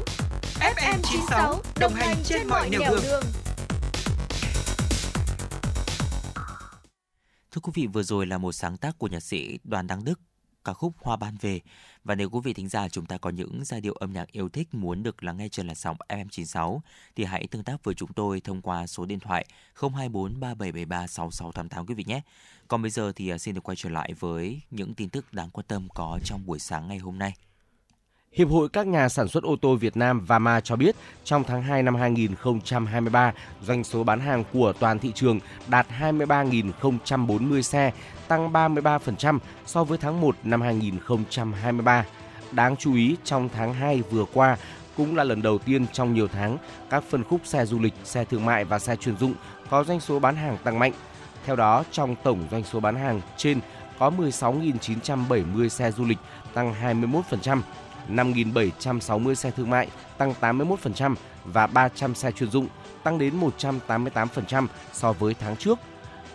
[0.60, 3.02] FM 96 đồng hành trên mọi nẻo đường.
[3.02, 3.24] đường.
[7.50, 10.20] Thưa quý vị, vừa rồi là một sáng tác của nhạc sĩ Đoàn Đăng Đức,
[10.64, 11.60] ca khúc Hoa ban về.
[12.04, 14.48] Và nếu quý vị thính giả chúng ta có những giai điệu âm nhạc yêu
[14.48, 16.78] thích muốn được lắng nghe trên làn sóng FM96
[17.16, 21.86] thì hãy tương tác với chúng tôi thông qua số điện thoại 024 3773 6688
[21.86, 22.20] quý vị nhé.
[22.68, 25.50] Còn bây giờ thì à, xin được quay trở lại với những tin tức đáng
[25.50, 27.34] quan tâm có trong buổi sáng ngày hôm nay.
[28.32, 31.62] Hiệp hội các nhà sản xuất ô tô Việt Nam VAMA cho biết, trong tháng
[31.62, 37.92] 2 năm 2023, doanh số bán hàng của toàn thị trường đạt 23.040 xe,
[38.32, 42.04] tăng 33% so với tháng 1 năm 2023.
[42.52, 44.56] Đáng chú ý, trong tháng 2 vừa qua,
[44.96, 46.58] cũng là lần đầu tiên trong nhiều tháng,
[46.90, 49.34] các phân khúc xe du lịch, xe thương mại và xe chuyên dụng
[49.70, 50.92] có doanh số bán hàng tăng mạnh.
[51.44, 53.60] Theo đó, trong tổng doanh số bán hàng trên
[53.98, 56.18] có 16.970 xe du lịch,
[56.54, 57.60] tăng 21%,
[58.08, 61.14] 5.760 xe thương mại, tăng 81%
[61.44, 62.66] và 300 xe chuyên dụng,
[63.02, 63.40] tăng đến
[63.78, 65.78] 188% so với tháng trước.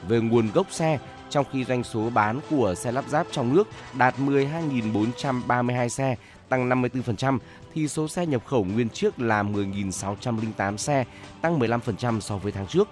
[0.08, 3.68] Về nguồn gốc xe, trong khi doanh số bán của xe lắp ráp trong nước
[3.94, 6.16] đạt 12.432 xe,
[6.50, 7.40] tăng 54%,
[7.74, 11.06] thì số xe nhập khẩu nguyên chiếc là 10.608 xe,
[11.42, 12.90] tăng 15% so với tháng trước.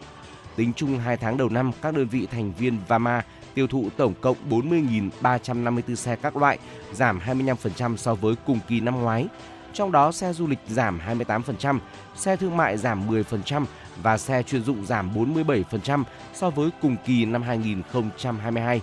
[0.55, 4.13] Tính chung 2 tháng đầu năm, các đơn vị thành viên VAMA tiêu thụ tổng
[4.21, 6.59] cộng 40.354 xe các loại,
[6.93, 9.27] giảm 25% so với cùng kỳ năm ngoái.
[9.73, 11.79] Trong đó xe du lịch giảm 28%,
[12.15, 13.65] xe thương mại giảm 10%
[14.03, 16.03] và xe chuyên dụng giảm 47%
[16.33, 18.81] so với cùng kỳ năm 2022.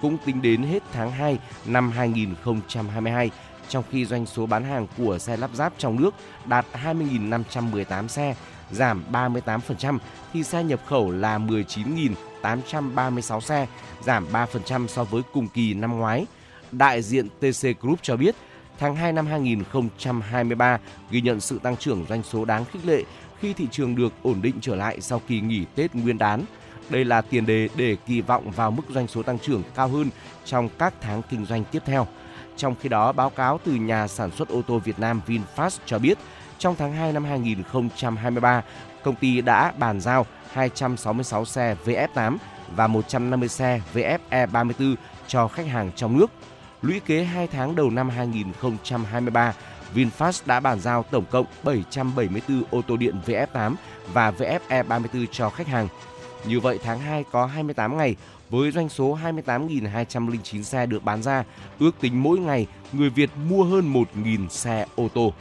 [0.00, 3.30] Cũng tính đến hết tháng 2 năm 2022,
[3.68, 6.14] trong khi doanh số bán hàng của xe lắp ráp trong nước
[6.46, 8.34] đạt 20.518 xe,
[8.70, 9.98] giảm 38%,
[10.32, 13.66] thì xe nhập khẩu là 19.836 xe,
[14.02, 16.26] giảm 3% so với cùng kỳ năm ngoái.
[16.72, 18.34] Đại diện TC Group cho biết,
[18.78, 20.78] tháng 2 năm 2023
[21.10, 23.02] ghi nhận sự tăng trưởng doanh số đáng khích lệ
[23.40, 26.44] khi thị trường được ổn định trở lại sau kỳ nghỉ Tết Nguyên đán.
[26.90, 30.10] Đây là tiền đề để kỳ vọng vào mức doanh số tăng trưởng cao hơn
[30.44, 32.06] trong các tháng kinh doanh tiếp theo.
[32.56, 35.98] Trong khi đó, báo cáo từ nhà sản xuất ô tô Việt Nam VinFast cho
[35.98, 36.18] biết,
[36.58, 38.62] trong tháng 2 năm 2023,
[39.02, 42.36] công ty đã bàn giao 266 xe VF8
[42.76, 44.94] và 150 xe VFE34
[45.26, 46.30] cho khách hàng trong nước.
[46.82, 49.54] Lũy kế 2 tháng đầu năm 2023,
[49.94, 53.74] VinFast đã bàn giao tổng cộng 774 ô tô điện VF8
[54.12, 55.88] và VF E34 cho khách hàng.
[56.44, 58.16] Như vậy tháng 2 có 28 ngày
[58.50, 61.44] với doanh số 28.209 xe được bán ra,
[61.78, 65.32] ước tính mỗi ngày người Việt mua hơn 1.000 xe ô tô.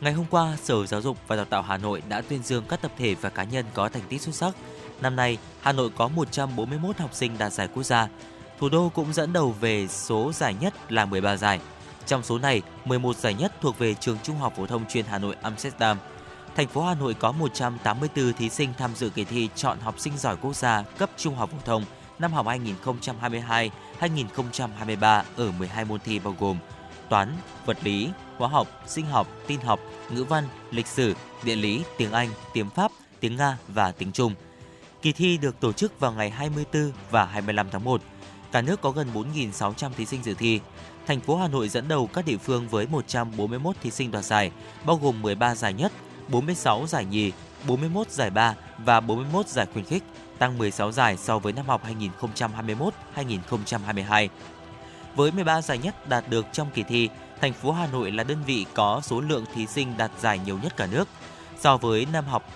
[0.00, 2.82] Ngày hôm qua, Sở Giáo dục và Đào tạo Hà Nội đã tuyên dương các
[2.82, 4.54] tập thể và cá nhân có thành tích xuất sắc.
[5.02, 8.08] Năm nay, Hà Nội có 141 học sinh đạt giải quốc gia.
[8.58, 11.60] Thủ đô cũng dẫn đầu về số giải nhất là 13 giải.
[12.10, 15.18] Trong số này, 11 giải nhất thuộc về trường Trung học phổ thông chuyên Hà
[15.18, 15.98] Nội Amsterdam.
[16.56, 20.12] Thành phố Hà Nội có 184 thí sinh tham dự kỳ thi chọn học sinh
[20.16, 21.84] giỏi quốc gia cấp trung học phổ thông
[22.18, 26.56] năm học 2022-2023 ở 12 môn thi bao gồm
[27.08, 31.82] toán, vật lý, hóa học, sinh học, tin học, ngữ văn, lịch sử, địa lý,
[31.98, 34.34] tiếng Anh, tiếng Pháp, tiếng Nga và tiếng Trung.
[35.02, 38.02] Kỳ thi được tổ chức vào ngày 24 và 25 tháng 1.
[38.52, 40.60] Cả nước có gần 4.600 thí sinh dự thi.
[41.10, 44.50] Thành phố Hà Nội dẫn đầu các địa phương với 141 thí sinh đoạt giải,
[44.84, 45.92] bao gồm 13 giải nhất,
[46.28, 47.32] 46 giải nhì,
[47.66, 50.02] 41 giải ba và 41 giải khuyến khích,
[50.38, 51.82] tăng 16 giải so với năm học
[53.16, 54.28] 2021-2022.
[55.16, 57.08] Với 13 giải nhất đạt được trong kỳ thi,
[57.40, 60.58] thành phố Hà Nội là đơn vị có số lượng thí sinh đạt giải nhiều
[60.62, 61.08] nhất cả nước.
[61.60, 62.50] So với năm học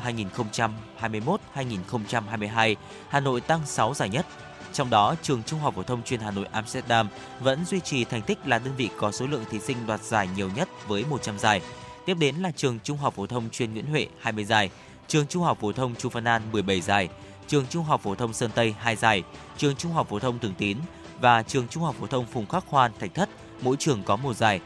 [1.55, 2.75] 2021-2022,
[3.09, 4.27] Hà Nội tăng 6 giải nhất.
[4.75, 7.09] Trong đó, trường Trung học phổ thông chuyên Hà Nội Amsterdam
[7.41, 10.29] vẫn duy trì thành tích là đơn vị có số lượng thí sinh đoạt giải
[10.37, 11.61] nhiều nhất với 100 giải.
[12.07, 14.71] Tiếp đến là trường Trung học phổ thông chuyên Nguyễn Huệ 20 giải,
[15.09, 17.09] trường Trung học phổ thông Chu Văn An 17 giải,
[17.47, 19.23] trường Trung học phổ thông Sơn Tây 2 giải,
[19.57, 20.79] trường Trung học phổ thông Thường Tín
[21.21, 23.29] và trường Trung học phổ thông Phùng Khắc Khoan Thạch Thất,
[23.63, 24.61] mỗi trường có một giải.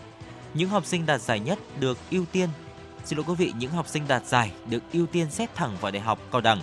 [0.55, 2.49] Những học sinh đạt giải nhất được ưu tiên
[3.05, 5.93] Xin lỗi quý vị, những học sinh đạt giải được ưu tiên xét thẳng vào
[5.93, 6.61] đại học cao đẳng.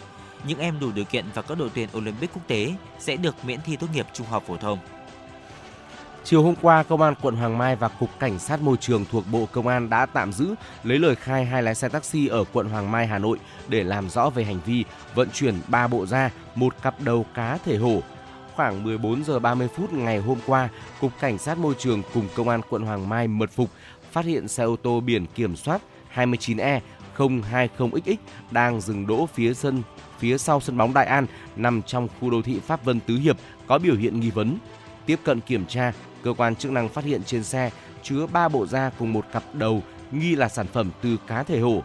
[0.47, 3.59] Những em đủ điều kiện và các đội tuyển Olympic quốc tế sẽ được miễn
[3.65, 4.79] thi tốt nghiệp trung học phổ thông.
[6.23, 9.23] Chiều hôm qua, Công an quận Hoàng Mai và Cục Cảnh sát Môi trường thuộc
[9.31, 12.69] Bộ Công an đã tạm giữ, lấy lời khai hai lái xe taxi ở quận
[12.69, 14.83] Hoàng Mai, Hà Nội để làm rõ về hành vi
[15.15, 18.01] vận chuyển 3 bộ da, một cặp đầu cá thể hổ.
[18.55, 20.69] Khoảng 14 giờ 30 phút ngày hôm qua,
[21.01, 23.69] Cục Cảnh sát Môi trường cùng Công an quận Hoàng Mai mật phục
[24.11, 25.81] phát hiện xe ô tô biển kiểm soát
[26.15, 26.79] 29E
[27.17, 28.15] 020XX
[28.51, 29.83] đang dừng đỗ phía sân
[30.19, 33.37] phía sau sân bóng Đại An nằm trong khu đô thị Pháp Vân Tứ Hiệp
[33.67, 34.57] có biểu hiện nghi vấn.
[35.05, 35.93] Tiếp cận kiểm tra,
[36.23, 37.71] cơ quan chức năng phát hiện trên xe
[38.03, 41.59] chứa 3 bộ da cùng một cặp đầu nghi là sản phẩm từ cá thể
[41.59, 41.83] hổ.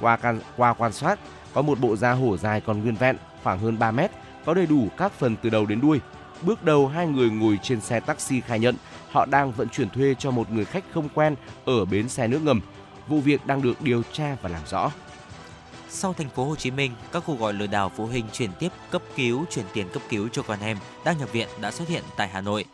[0.00, 1.18] Qua can, qua quan sát,
[1.54, 4.10] có một bộ da hổ dài còn nguyên vẹn, khoảng hơn 3 mét,
[4.44, 6.00] có đầy đủ các phần từ đầu đến đuôi.
[6.42, 8.74] Bước đầu hai người ngồi trên xe taxi khai nhận
[9.10, 12.42] họ đang vận chuyển thuê cho một người khách không quen ở bến xe nước
[12.42, 12.60] ngầm.
[13.08, 14.90] Vụ việc đang được điều tra và làm rõ.
[15.92, 18.72] Sau thành phố Hồ Chí Minh, các cuộc gọi lừa đảo phụ huynh chuyển tiếp
[18.90, 22.02] cấp cứu, chuyển tiền cấp cứu cho con em đang nhập viện đã xuất hiện
[22.16, 22.64] tại Hà Nội.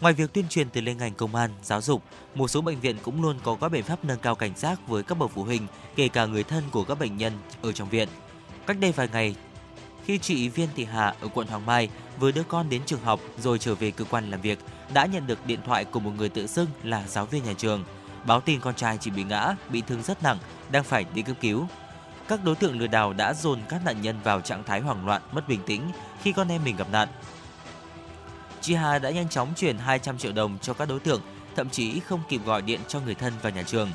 [0.00, 2.02] Ngoài việc tuyên truyền từ liên ngành công an, giáo dục,
[2.34, 5.02] một số bệnh viện cũng luôn có các biện pháp nâng cao cảnh giác với
[5.02, 8.08] các bậc phụ huynh, kể cả người thân của các bệnh nhân ở trong viện.
[8.66, 9.36] Cách đây vài ngày,
[10.04, 11.88] khi chị Viên Thị Hà ở quận Hoàng Mai
[12.20, 14.58] vừa đưa con đến trường học rồi trở về cơ quan làm việc,
[14.94, 17.84] đã nhận được điện thoại của một người tự xưng là giáo viên nhà trường.
[18.26, 20.38] Báo tin con trai chỉ bị ngã, bị thương rất nặng,
[20.70, 21.66] đang phải đi cấp cứu.
[22.28, 25.22] Các đối tượng lừa đảo đã dồn các nạn nhân vào trạng thái hoảng loạn,
[25.32, 25.82] mất bình tĩnh
[26.22, 27.08] khi con em mình gặp nạn.
[28.60, 31.20] Chị Hà đã nhanh chóng chuyển 200 triệu đồng cho các đối tượng,
[31.56, 33.90] thậm chí không kịp gọi điện cho người thân và nhà trường.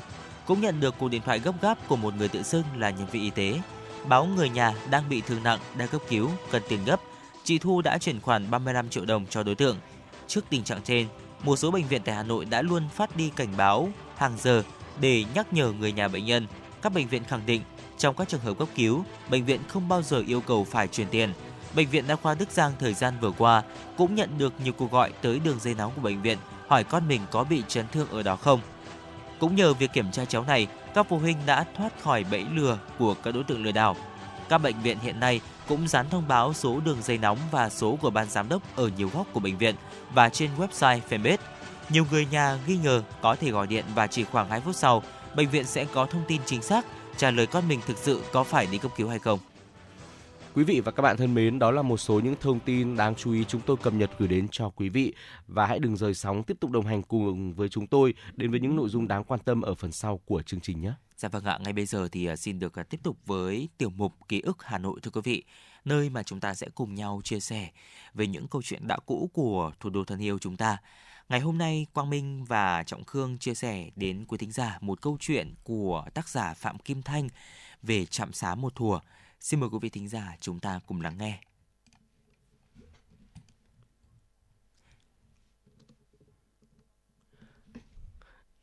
[0.46, 3.06] Cũng nhận được cuộc điện thoại gấp gáp của một người tự xưng là nhân
[3.12, 3.60] viên y tế.
[4.08, 7.00] Báo người nhà đang bị thương nặng, đang cấp cứu, cần tiền gấp.
[7.44, 9.76] Chị Thu đã chuyển khoản 35 triệu đồng cho đối tượng.
[10.26, 11.06] Trước tình trạng trên,
[11.44, 14.62] một số bệnh viện tại Hà Nội đã luôn phát đi cảnh báo hàng giờ
[15.00, 16.46] để nhắc nhở người nhà bệnh nhân.
[16.82, 17.62] Các bệnh viện khẳng định
[18.02, 21.06] trong các trường hợp cấp cứu, bệnh viện không bao giờ yêu cầu phải chuyển
[21.10, 21.32] tiền.
[21.74, 23.62] Bệnh viện Đa khoa Đức Giang thời gian vừa qua
[23.96, 26.38] cũng nhận được nhiều cuộc gọi tới đường dây nóng của bệnh viện
[26.68, 28.60] hỏi con mình có bị chấn thương ở đó không.
[29.40, 32.78] Cũng nhờ việc kiểm tra chéo này, các phụ huynh đã thoát khỏi bẫy lừa
[32.98, 33.96] của các đối tượng lừa đảo.
[34.48, 37.98] Các bệnh viện hiện nay cũng dán thông báo số đường dây nóng và số
[38.00, 39.74] của ban giám đốc ở nhiều góc của bệnh viện
[40.14, 41.36] và trên website fanpage.
[41.88, 45.02] Nhiều người nhà nghi ngờ có thể gọi điện và chỉ khoảng 2 phút sau,
[45.34, 46.84] bệnh viện sẽ có thông tin chính xác
[47.16, 49.38] trả lời con mình thực sự có phải đi cấp cứu hay không.
[50.54, 53.14] Quý vị và các bạn thân mến, đó là một số những thông tin đáng
[53.14, 55.14] chú ý chúng tôi cập nhật gửi đến cho quý vị
[55.46, 58.60] và hãy đừng rời sóng tiếp tục đồng hành cùng với chúng tôi đến với
[58.60, 60.92] những nội dung đáng quan tâm ở phần sau của chương trình nhé.
[61.16, 63.90] Dạ vâng ạ, ngay bây giờ thì à, xin được à, tiếp tục với tiểu
[63.90, 65.44] mục ký ức Hà Nội thưa quý vị,
[65.84, 67.70] nơi mà chúng ta sẽ cùng nhau chia sẻ
[68.14, 70.78] về những câu chuyện đã cũ của thủ đô thân yêu chúng ta.
[71.28, 75.02] Ngày hôm nay, Quang Minh và Trọng Khương chia sẻ đến quý thính giả một
[75.02, 77.28] câu chuyện của tác giả Phạm Kim Thanh
[77.82, 79.00] về trạm xá một thùa.
[79.40, 81.38] Xin mời quý vị thính giả chúng ta cùng lắng nghe.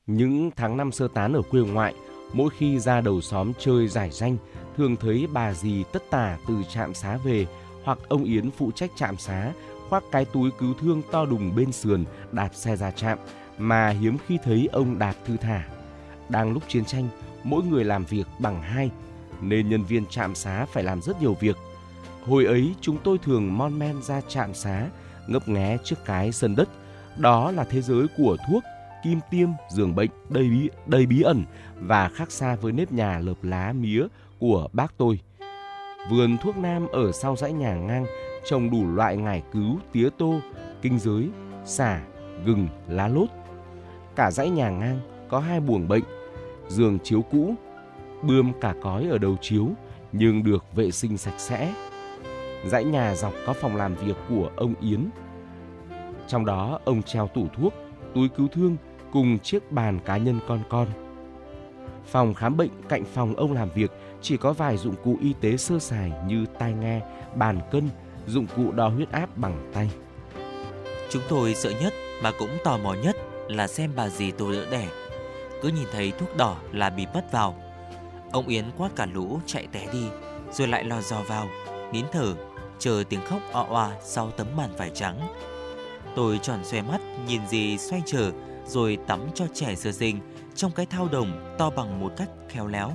[0.05, 1.93] Những tháng năm sơ tán ở quê ngoại,
[2.33, 4.37] mỗi khi ra đầu xóm chơi giải danh,
[4.77, 7.45] thường thấy bà dì tất tả từ trạm xá về
[7.83, 9.53] hoặc ông Yến phụ trách trạm xá
[9.89, 13.17] khoác cái túi cứu thương to đùng bên sườn đạp xe ra trạm
[13.57, 15.67] mà hiếm khi thấy ông đạp thư thả.
[16.29, 17.07] Đang lúc chiến tranh,
[17.43, 18.89] mỗi người làm việc bằng hai
[19.41, 21.57] nên nhân viên trạm xá phải làm rất nhiều việc.
[22.25, 24.89] Hồi ấy chúng tôi thường mon men ra trạm xá,
[25.27, 26.69] ngấp nghé trước cái sân đất.
[27.17, 28.63] Đó là thế giới của thuốc,
[29.03, 31.43] kim tiêm, giường bệnh đầy bí, đầy bí ẩn
[31.79, 34.07] và khác xa với nếp nhà lợp lá mía
[34.39, 35.19] của bác tôi.
[36.09, 38.05] Vườn thuốc nam ở sau dãy nhà ngang
[38.45, 40.39] trồng đủ loại ngải cứu, tía tô,
[40.81, 41.29] kinh giới,
[41.65, 42.01] xả,
[42.45, 43.29] gừng, lá lốt.
[44.15, 46.03] Cả dãy nhà ngang có hai buồng bệnh,
[46.67, 47.53] giường chiếu cũ,
[48.21, 49.67] bươm cả cói ở đầu chiếu
[50.11, 51.73] nhưng được vệ sinh sạch sẽ.
[52.65, 55.09] Dãy nhà dọc có phòng làm việc của ông Yến.
[56.27, 57.73] Trong đó ông treo tủ thuốc,
[58.15, 58.77] túi cứu thương
[59.11, 60.87] cùng chiếc bàn cá nhân con con.
[62.05, 65.57] Phòng khám bệnh cạnh phòng ông làm việc chỉ có vài dụng cụ y tế
[65.57, 67.01] sơ sài như tai nghe,
[67.35, 67.89] bàn cân,
[68.29, 69.89] dụng cụ đo huyết áp bằng tay.
[71.09, 73.15] Chúng tôi sợ nhất mà cũng tò mò nhất
[73.47, 74.87] là xem bà dì tôi đỡ đẻ.
[75.61, 77.55] Cứ nhìn thấy thuốc đỏ là bị mất vào.
[78.31, 80.03] Ông Yến quát cả lũ chạy té đi,
[80.51, 81.47] rồi lại lò dò vào,
[81.91, 82.33] nín thở,
[82.79, 85.19] chờ tiếng khóc ọ oa sau tấm màn vải trắng.
[86.15, 88.31] Tôi tròn xoe mắt nhìn dì xoay trở
[88.67, 90.19] rồi tắm cho trẻ sơ sinh
[90.55, 92.91] trong cái thao đồng to bằng một cách khéo léo.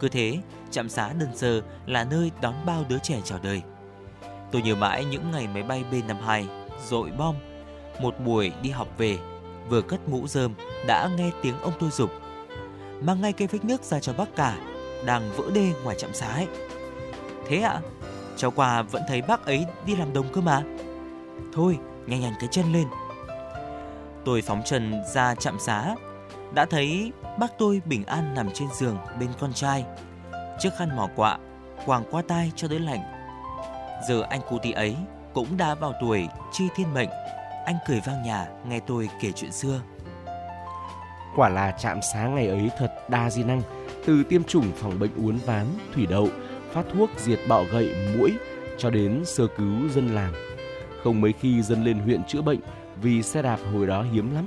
[0.00, 0.38] Cứ thế,
[0.70, 3.62] trạm xá đơn sơ là nơi đón bao đứa trẻ chào đời.
[4.50, 6.44] Tôi nhớ mãi những ngày máy bay B-52
[6.86, 7.34] dội bom.
[8.00, 9.18] Một buổi đi học về,
[9.68, 10.54] vừa cất mũ rơm
[10.86, 12.10] đã nghe tiếng ông tôi dục
[13.02, 14.56] mang ngay cây phích nước ra cho bác cả
[15.04, 16.46] đang vỡ đê ngoài trạm xá ấy.
[17.48, 17.70] Thế ạ?
[17.70, 17.80] À?
[18.36, 20.62] Cháu qua vẫn thấy bác ấy đi làm đồng cơ mà.
[21.52, 22.86] Thôi, nhanh nhanh cái chân lên.
[24.24, 25.94] Tôi phóng chân ra trạm xá,
[26.54, 29.84] đã thấy bác tôi bình an nằm trên giường bên con trai.
[30.58, 31.38] Chiếc khăn mỏ quạ
[31.86, 33.15] quàng qua tai cho đến lạnh.
[34.08, 34.96] Giờ anh cụ tí ấy
[35.34, 37.08] cũng đã vào tuổi chi thiên mệnh.
[37.64, 39.80] Anh cười vang nhà nghe tôi kể chuyện xưa.
[41.36, 43.62] Quả là chạm sáng ngày ấy thật đa di năng,
[44.06, 46.28] từ tiêm chủng phòng bệnh uốn ván, thủy đậu,
[46.72, 48.32] phát thuốc diệt bọ gậy, muỗi
[48.78, 50.32] cho đến sơ cứu dân làng.
[51.04, 52.60] Không mấy khi dân lên huyện chữa bệnh
[53.02, 54.46] vì xe đạp hồi đó hiếm lắm.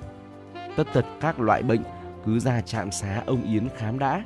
[0.76, 1.84] Tất tật các loại bệnh
[2.26, 4.24] cứ ra trạm xá ông Yến khám đã.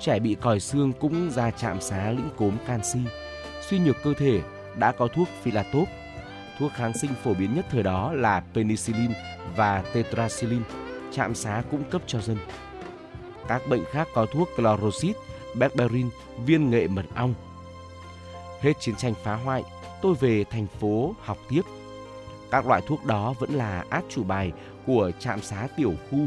[0.00, 3.00] Trẻ bị còi xương cũng ra trạm xá lĩnh cốm canxi.
[3.68, 4.40] Suy nhược cơ thể
[4.76, 5.88] đã có thuốc Philatop.
[6.58, 9.10] Thuốc kháng sinh phổ biến nhất thời đó là penicillin
[9.56, 10.64] và tetracycline.
[11.12, 12.38] Trạm xá cũng cấp cho dân.
[13.48, 15.16] Các bệnh khác có thuốc chloroxid,
[15.54, 16.10] berberin,
[16.46, 17.34] viên nghệ mật ong.
[18.60, 19.64] Hết chiến tranh phá hoại,
[20.02, 21.62] tôi về thành phố học tiếp.
[22.50, 24.52] Các loại thuốc đó vẫn là át chủ bài
[24.86, 26.18] của trạm xá tiểu khu.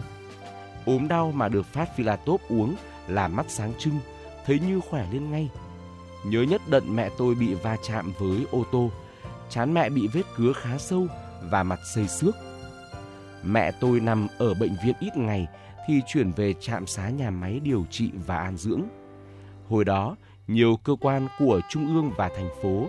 [0.85, 2.75] ốm đau mà được phát Philatop uống
[3.07, 3.99] là mắt sáng trưng,
[4.45, 5.49] thấy như khỏe lên ngay.
[6.25, 8.89] Nhớ nhất đận mẹ tôi bị va chạm với ô tô,
[9.49, 11.07] chán mẹ bị vết cứa khá sâu
[11.51, 12.35] và mặt xây xước.
[13.43, 15.47] Mẹ tôi nằm ở bệnh viện ít ngày
[15.87, 18.81] thì chuyển về trạm xá nhà máy điều trị và an dưỡng.
[19.69, 20.15] Hồi đó,
[20.47, 22.87] nhiều cơ quan của trung ương và thành phố,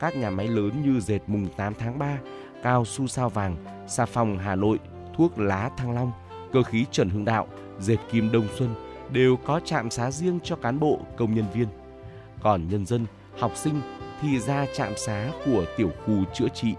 [0.00, 2.18] các nhà máy lớn như dệt mùng 8 tháng 3,
[2.62, 3.56] cao su sao vàng,
[3.88, 4.78] xà phòng Hà Nội,
[5.16, 6.12] thuốc lá Thăng Long,
[6.52, 7.46] cơ khí Trần Hưng Đạo,
[7.80, 8.74] dệt kim Đông Xuân
[9.12, 11.66] đều có trạm xá riêng cho cán bộ, công nhân viên.
[12.42, 13.06] Còn nhân dân,
[13.38, 13.80] học sinh
[14.20, 16.74] thì ra trạm xá của tiểu khu chữa trị.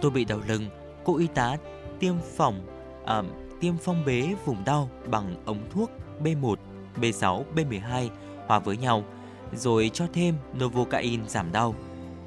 [0.00, 0.66] Tôi bị đau lưng,
[1.04, 1.56] cô y tá
[2.00, 2.66] tiêm phòng
[3.06, 3.22] à,
[3.60, 5.90] tiêm phong bế vùng đau bằng ống thuốc
[6.24, 6.56] B1,
[6.96, 8.08] B6, B12
[8.46, 9.04] hòa với nhau,
[9.52, 11.74] rồi cho thêm novocain giảm đau.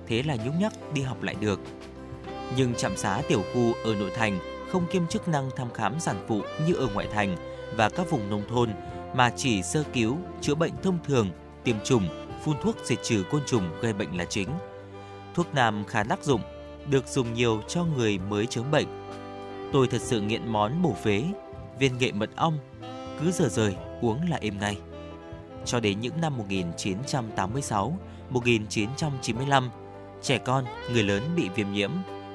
[0.07, 1.59] Thế là nhúc nhắc đi học lại được.
[2.57, 4.39] Nhưng trạm xá tiểu khu ở nội thành
[4.71, 7.37] không kiêm chức năng thăm khám sản phụ như ở ngoại thành
[7.75, 8.69] và các vùng nông thôn
[9.15, 11.29] mà chỉ sơ cứu, chữa bệnh thông thường,
[11.67, 12.07] tiêm chủng,
[12.43, 14.49] phun thuốc diệt trừ côn trùng gây bệnh là chính.
[15.33, 16.41] Thuốc nam khá đắc dụng,
[16.89, 18.87] được dùng nhiều cho người mới chớm bệnh.
[19.73, 21.23] Tôi thật sự nghiện món bổ phế,
[21.79, 22.59] viên nghệ mật ong,
[23.19, 24.77] cứ giờ rời uống là êm ngay.
[25.65, 27.97] Cho đến những năm 1986,
[28.29, 29.69] 1995,
[30.21, 31.91] trẻ con, người lớn bị viêm nhiễm,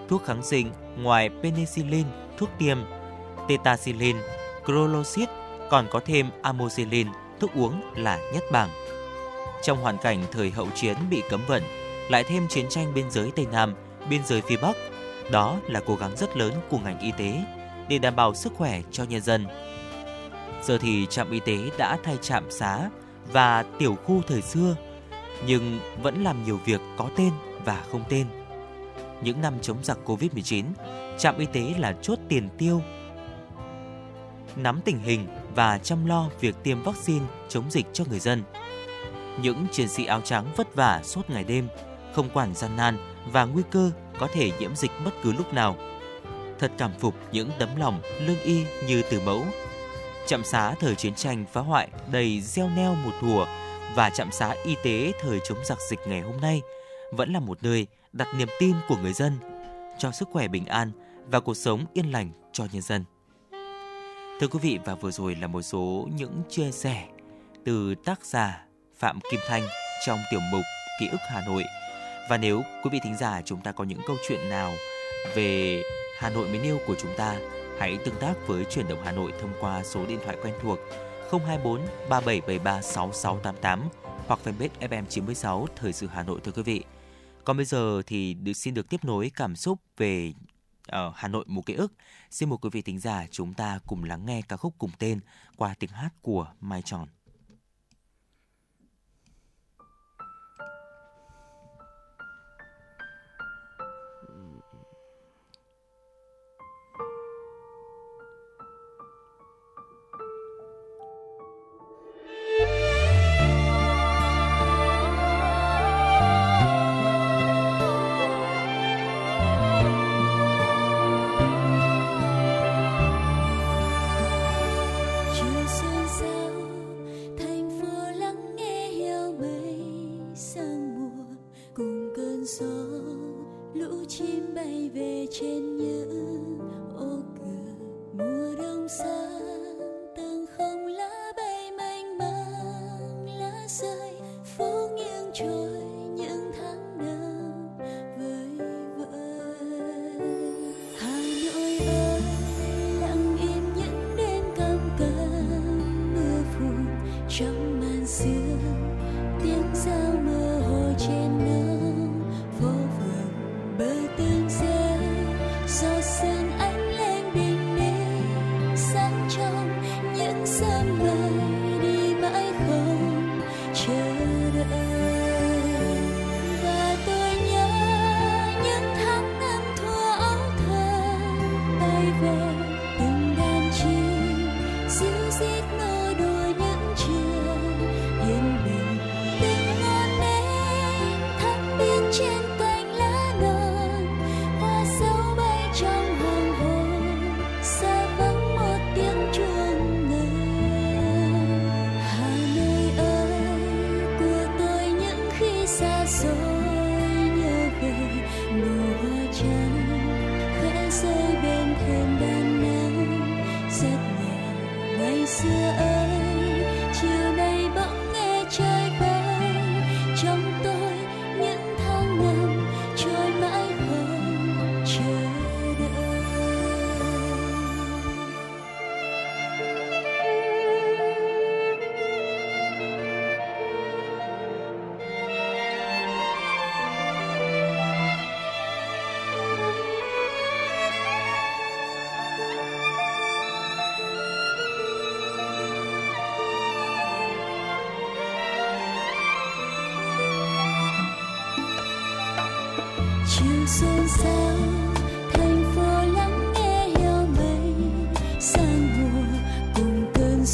[0.08, 2.06] thuốc kháng sinh ngoài penicillin,
[2.38, 2.78] thuốc tiêm,
[3.48, 4.16] tetacillin,
[4.66, 5.28] chloroxid
[5.70, 7.06] còn có thêm amoxicillin,
[7.40, 8.70] thuốc uống là nhất bảng.
[9.62, 11.62] Trong hoàn cảnh thời hậu chiến bị cấm vận,
[12.10, 13.74] lại thêm chiến tranh biên giới Tây Nam,
[14.10, 14.76] biên giới phía Bắc,
[15.30, 17.44] đó là cố gắng rất lớn của ngành y tế
[17.88, 19.46] để đảm bảo sức khỏe cho nhân dân.
[20.62, 22.90] Giờ thì trạm y tế đã thay trạm xá
[23.32, 24.76] và tiểu khu thời xưa,
[25.46, 27.30] nhưng vẫn làm nhiều việc có tên
[27.64, 28.26] và không tên.
[29.22, 30.64] Những năm chống giặc Covid-19,
[31.18, 32.82] trạm y tế là chốt tiền tiêu
[34.56, 38.42] nắm tình hình và chăm lo việc tiêm vaccine chống dịch cho người dân.
[39.40, 41.68] Những chiến sĩ áo trắng vất vả suốt ngày đêm,
[42.14, 42.98] không quản gian nan
[43.32, 45.76] và nguy cơ có thể nhiễm dịch bất cứ lúc nào.
[46.58, 49.44] Thật cảm phục những tấm lòng lương y như từ mẫu.
[50.26, 53.46] Trạm xá thời chiến tranh phá hoại đầy gieo neo một thùa
[53.94, 56.62] và trạm xá y tế thời chống giặc dịch ngày hôm nay
[57.10, 59.32] vẫn là một nơi đặt niềm tin của người dân
[59.98, 60.92] cho sức khỏe bình an
[61.26, 63.04] và cuộc sống yên lành cho nhân dân.
[64.40, 67.06] Thưa quý vị và vừa rồi là một số những chia sẻ
[67.64, 68.64] từ tác giả
[69.02, 69.62] Phạm Kim Thanh
[70.06, 70.62] trong tiểu mục
[71.00, 71.64] Ký ức Hà Nội.
[72.28, 74.72] Và nếu quý vị thính giả chúng ta có những câu chuyện nào
[75.34, 75.82] về
[76.18, 77.38] Hà Nội mến yêu của chúng ta,
[77.78, 80.78] hãy tương tác với chuyển động Hà Nội thông qua số điện thoại quen thuộc
[81.30, 83.88] 024 3773 6688
[84.26, 86.84] hoặc fanpage FM96 Thời sự Hà Nội thưa quý vị.
[87.44, 90.32] Còn bây giờ thì được xin được tiếp nối cảm xúc về
[90.86, 91.92] ở Hà Nội một ký ức.
[92.30, 95.20] Xin mời quý vị thính giả chúng ta cùng lắng nghe ca khúc cùng tên
[95.56, 97.08] qua tiếng hát của Mai Tròn.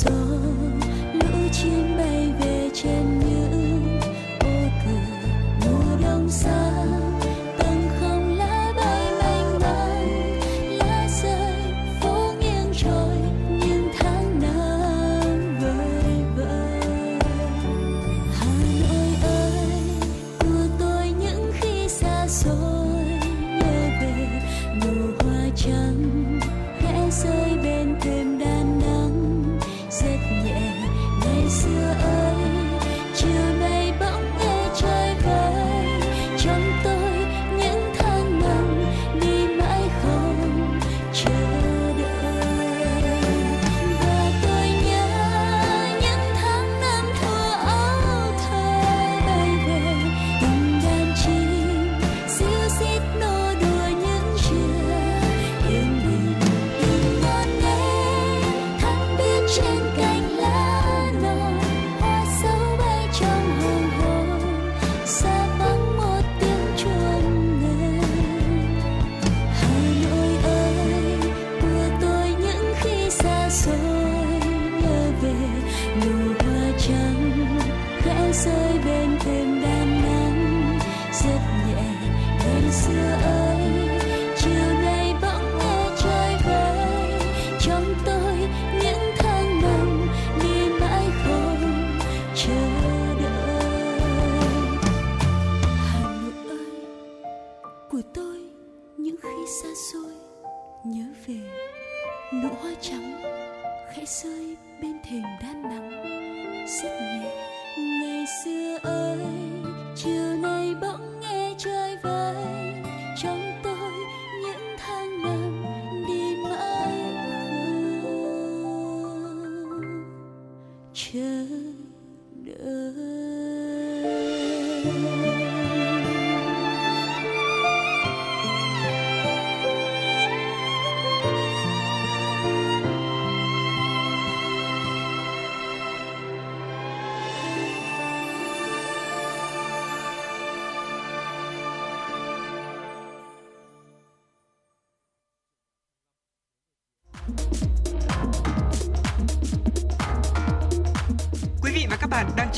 [0.04, 0.57] Cùng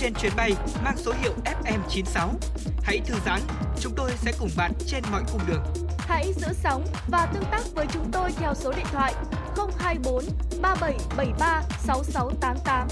[0.00, 0.52] trên chuyến bay
[0.84, 2.28] mang số hiệu FM96.
[2.82, 3.40] Hãy thư giãn,
[3.80, 5.62] chúng tôi sẽ cùng bạn trên mọi cung đường.
[5.98, 9.14] Hãy giữ sóng và tương tác với chúng tôi theo số điện thoại
[9.78, 10.24] 024
[10.62, 12.88] 3773 6688.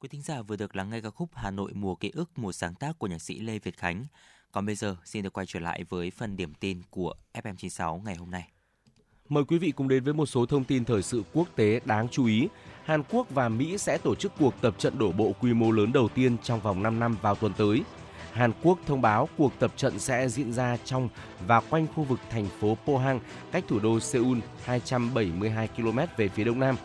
[0.00, 2.52] Quý thính giả vừa được lắng nghe ca khúc Hà Nội mùa ký ức một
[2.52, 4.04] sáng tác của nhạc sĩ Lê Việt Khánh.
[4.52, 8.14] Còn bây giờ xin được quay trở lại với phần điểm tin của FM96 ngày
[8.14, 8.48] hôm nay.
[9.28, 12.08] Mời quý vị cùng đến với một số thông tin thời sự quốc tế đáng
[12.08, 12.48] chú ý.
[12.84, 15.92] Hàn Quốc và Mỹ sẽ tổ chức cuộc tập trận đổ bộ quy mô lớn
[15.92, 17.82] đầu tiên trong vòng 5 năm vào tuần tới.
[18.32, 21.08] Hàn Quốc thông báo cuộc tập trận sẽ diễn ra trong
[21.46, 23.20] và quanh khu vực thành phố Pohang,
[23.52, 26.76] cách thủ đô Seoul 272 km về phía đông nam.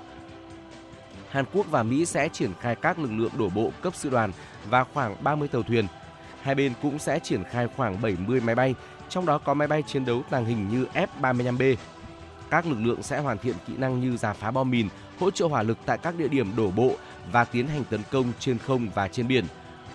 [1.29, 4.31] Hàn Quốc và Mỹ sẽ triển khai các lực lượng đổ bộ cấp sư đoàn
[4.69, 5.87] và khoảng 30 tàu thuyền.
[6.43, 8.75] Hai bên cũng sẽ triển khai khoảng 70 máy bay,
[9.09, 11.75] trong đó có máy bay chiến đấu tàng hình như F-35B.
[12.49, 14.87] Các lực lượng sẽ hoàn thiện kỹ năng như giả phá bom mìn,
[15.19, 16.95] hỗ trợ hỏa lực tại các địa điểm đổ bộ
[17.31, 19.45] và tiến hành tấn công trên không và trên biển.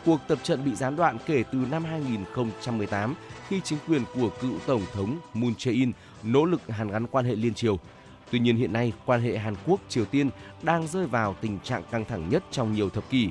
[0.05, 3.14] Cuộc tập trận bị gián đoạn kể từ năm 2018
[3.49, 5.92] khi chính quyền của cựu Tổng thống Moon Jae-in
[6.22, 7.78] nỗ lực hàn gắn quan hệ liên triều.
[8.30, 10.30] Tuy nhiên hiện nay, quan hệ Hàn Quốc-Triều Tiên
[10.62, 13.30] đang rơi vào tình trạng căng thẳng nhất trong nhiều thập kỷ.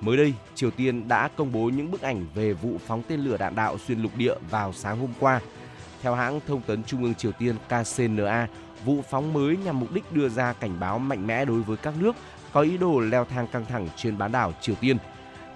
[0.00, 3.36] Mới đây, Triều Tiên đã công bố những bức ảnh về vụ phóng tên lửa
[3.36, 5.40] đạn đạo xuyên lục địa vào sáng hôm qua.
[6.02, 8.48] Theo hãng thông tấn Trung ương Triều Tiên KCNA,
[8.84, 11.94] vụ phóng mới nhằm mục đích đưa ra cảnh báo mạnh mẽ đối với các
[11.98, 12.16] nước
[12.52, 14.96] có ý đồ leo thang căng thẳng trên bán đảo Triều Tiên.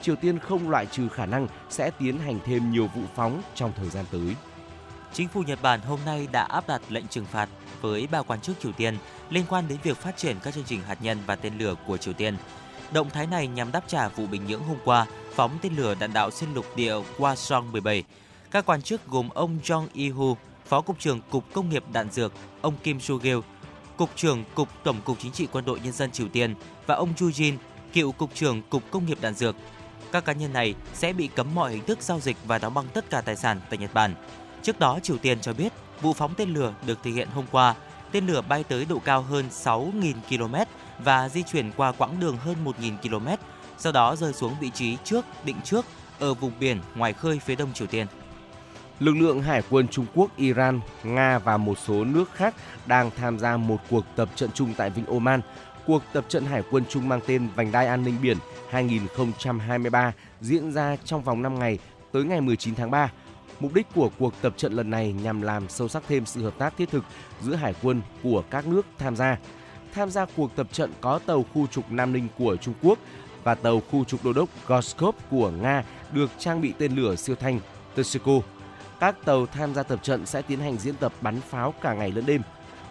[0.03, 3.73] Triều Tiên không loại trừ khả năng sẽ tiến hành thêm nhiều vụ phóng trong
[3.77, 4.37] thời gian tới.
[5.13, 7.49] Chính phủ Nhật Bản hôm nay đã áp đặt lệnh trừng phạt
[7.81, 8.97] với ba quan chức Triều Tiên
[9.31, 11.97] liên quan đến việc phát triển các chương trình hạt nhân và tên lửa của
[11.97, 12.37] Triều Tiên.
[12.93, 16.13] Động thái này nhằm đáp trả vụ Bình Nhưỡng hôm qua phóng tên lửa đạn
[16.13, 18.03] đạo xuyên lục địa Hwasong 17.
[18.51, 22.33] Các quan chức gồm ông Jong Ihu, Phó Cục trưởng Cục Công nghiệp Đạn Dược,
[22.61, 23.39] ông Kim Soo-gil,
[23.97, 26.55] Cục trưởng Cục Tổng cục Chính trị Quân đội Nhân dân Triều Tiên
[26.87, 27.57] và ông Ju Jin,
[27.93, 29.57] cựu Cục trưởng Cục Công nghiệp Đạn Dược.
[30.13, 32.89] Các cá nhân này sẽ bị cấm mọi hình thức giao dịch và đóng băng
[32.89, 34.15] tất cả tài sản tại Nhật Bản.
[34.63, 37.75] Trước đó, Triều Tiên cho biết vụ phóng tên lửa được thực hiện hôm qua
[38.15, 40.55] Tên lửa bay tới độ cao hơn 6.000 km
[40.99, 43.29] và di chuyển qua quãng đường hơn 1.000 km,
[43.79, 45.85] sau đó rơi xuống vị trí trước định trước
[46.19, 48.07] ở vùng biển ngoài khơi phía đông Triều Tiên.
[49.01, 52.55] Lực lượng hải quân Trung Quốc, Iran, Nga và một số nước khác
[52.87, 55.41] đang tham gia một cuộc tập trận chung tại Vịnh Oman.
[55.87, 58.39] Cuộc tập trận hải quân chung mang tên Vành đai an ninh biển
[58.71, 61.79] 2023 diễn ra trong vòng 5 ngày
[62.13, 63.11] tới ngày 19 tháng 3.
[63.61, 66.55] Mục đích của cuộc tập trận lần này nhằm làm sâu sắc thêm sự hợp
[66.59, 67.05] tác thiết thực
[67.43, 69.37] giữa hải quân của các nước tham gia.
[69.95, 72.99] Tham gia cuộc tập trận có tàu khu trục Nam Ninh của Trung Quốc
[73.45, 77.37] và tàu khu trục đô đốc Goskov của Nga được trang bị tên lửa siêu
[77.37, 77.61] thanh
[77.95, 78.33] Tershiko.
[79.01, 82.13] Các tàu tham gia tập trận sẽ tiến hành diễn tập bắn pháo cả ngày
[82.13, 82.43] lẫn đêm.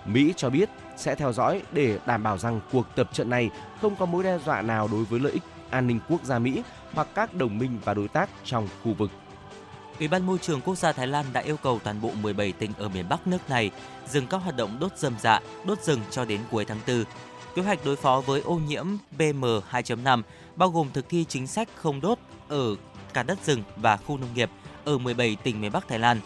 [0.05, 3.49] Mỹ cho biết sẽ theo dõi để đảm bảo rằng cuộc tập trận này
[3.81, 6.63] không có mối đe dọa nào đối với lợi ích an ninh quốc gia Mỹ
[6.93, 9.11] hoặc các đồng minh và đối tác trong khu vực.
[9.99, 12.71] Ủy ban Môi trường Quốc gia Thái Lan đã yêu cầu toàn bộ 17 tỉnh
[12.77, 13.71] ở miền Bắc nước này
[14.09, 17.03] dừng các hoạt động đốt rơm rạ, dạ, đốt rừng cho đến cuối tháng 4.
[17.55, 18.87] Kế hoạch đối phó với ô nhiễm
[19.17, 20.21] PM2.5
[20.55, 22.75] bao gồm thực thi chính sách không đốt ở
[23.13, 24.49] cả đất rừng và khu nông nghiệp
[24.85, 26.19] ở 17 tỉnh miền Bắc Thái Lan.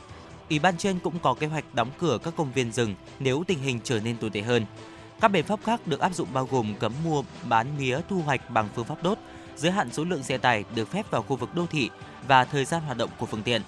[0.50, 3.60] Ủy ban trên cũng có kế hoạch đóng cửa các công viên rừng nếu tình
[3.60, 4.66] hình trở nên tồi tệ hơn.
[5.22, 8.50] Các biện pháp khác được áp dụng bao gồm cấm mua bán mía thu hoạch
[8.50, 9.18] bằng phương pháp đốt,
[9.58, 11.90] giới hạn số lượng xe tải được phép vào khu vực đô thị
[12.28, 13.62] và thời gian hoạt động của phương tiện.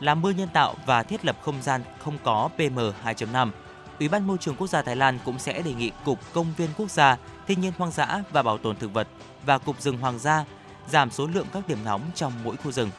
[0.00, 3.50] Làm mưa nhân tạo và thiết lập không gian không có PM2.5.
[3.98, 6.70] Ủy ban Môi trường Quốc gia Thái Lan cũng sẽ đề nghị Cục Công viên
[6.76, 7.16] Quốc gia,
[7.46, 9.08] Thiên nhiên hoang dã và Bảo tồn thực vật
[9.46, 10.44] và Cục Rừng Hoàng gia
[10.88, 12.90] giảm số lượng các điểm nóng trong mỗi khu rừng.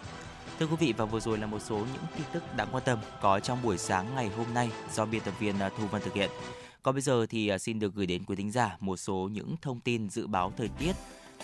[0.59, 2.99] Thưa quý vị và vừa rồi là một số những tin tức đáng quan tâm
[3.21, 6.13] có trong buổi sáng ngày hôm nay do biên tập viên à, Thu Vân thực
[6.13, 6.29] hiện.
[6.83, 9.55] Còn bây giờ thì à, xin được gửi đến quý thính giả một số những
[9.61, 10.93] thông tin dự báo thời tiết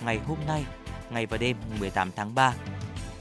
[0.06, 0.66] ngày hôm nay,
[1.10, 2.54] ngày và đêm 18 tháng 3.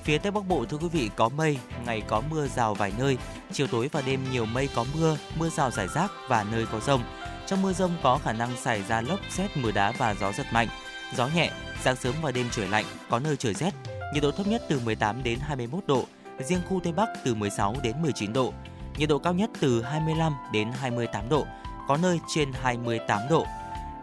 [0.04, 3.18] Phía Tây Bắc Bộ thưa quý vị có mây, ngày có mưa rào vài nơi,
[3.52, 6.80] chiều tối và đêm nhiều mây có mưa, mưa rào rải rác và nơi có
[6.80, 7.02] rông.
[7.46, 10.46] Trong mưa rông có khả năng xảy ra lốc, xét, mưa đá và gió giật
[10.52, 10.68] mạnh.
[11.16, 11.50] Gió nhẹ,
[11.82, 13.70] sáng sớm và đêm trời lạnh, có nơi trời rét.
[14.14, 16.04] Nhiệt độ thấp nhất từ 18 đến 21 độ,
[16.38, 18.52] riêng khu Tây Bắc từ 16 đến 19 độ.
[18.96, 21.46] Nhiệt độ cao nhất từ 25 đến 28 độ,
[21.88, 23.46] có nơi trên 28 độ.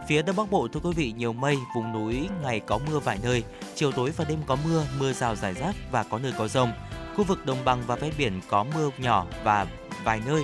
[0.10, 3.20] Phía Đông Bắc Bộ thưa quý vị nhiều mây, vùng núi ngày có mưa vài
[3.24, 3.44] nơi,
[3.76, 6.72] chiều tối và đêm có mưa, mưa rào rải rác và có nơi có rông.
[7.16, 9.68] Khu vực đồng bằng và ven biển có mưa nhỏ và
[10.04, 10.44] vài nơi.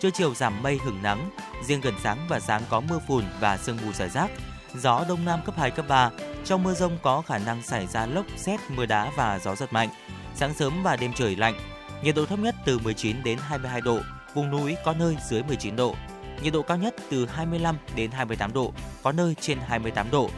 [0.00, 1.30] Trưa chiều giảm mây hứng nắng,
[1.66, 4.30] riêng gần sáng và sáng có mưa phùn và sương mù rải rác.
[4.74, 6.10] Gió đông nam cấp 2 cấp 3.
[6.44, 9.72] Trong mưa rông có khả năng xảy ra lốc, xét, mưa đá và gió giật
[9.72, 9.88] mạnh.
[10.34, 11.54] Sáng sớm và đêm trời lạnh.
[12.02, 13.98] Nhiệt độ thấp nhất từ 19 đến 22 độ,
[14.34, 15.94] vùng núi có nơi dưới 19 độ
[16.42, 18.72] nhiệt độ cao nhất từ 25 đến 28 độ,
[19.02, 20.30] có nơi trên 28 độ.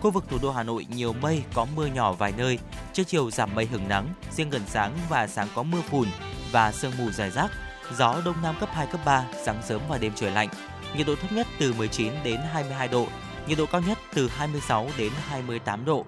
[0.00, 2.58] Khu vực thủ đô Hà Nội nhiều mây, có mưa nhỏ vài nơi,
[2.92, 6.08] trưa chiều giảm mây hứng nắng, riêng gần sáng và sáng có mưa phùn
[6.52, 7.50] và sương mù dài rác.
[7.98, 10.48] Gió đông nam cấp 2 cấp 3, sáng sớm và đêm trời lạnh.
[10.96, 13.06] Nhiệt độ thấp nhất từ 19 đến 22 độ,
[13.46, 16.04] nhiệt độ cao nhất từ 26 đến 28 độ.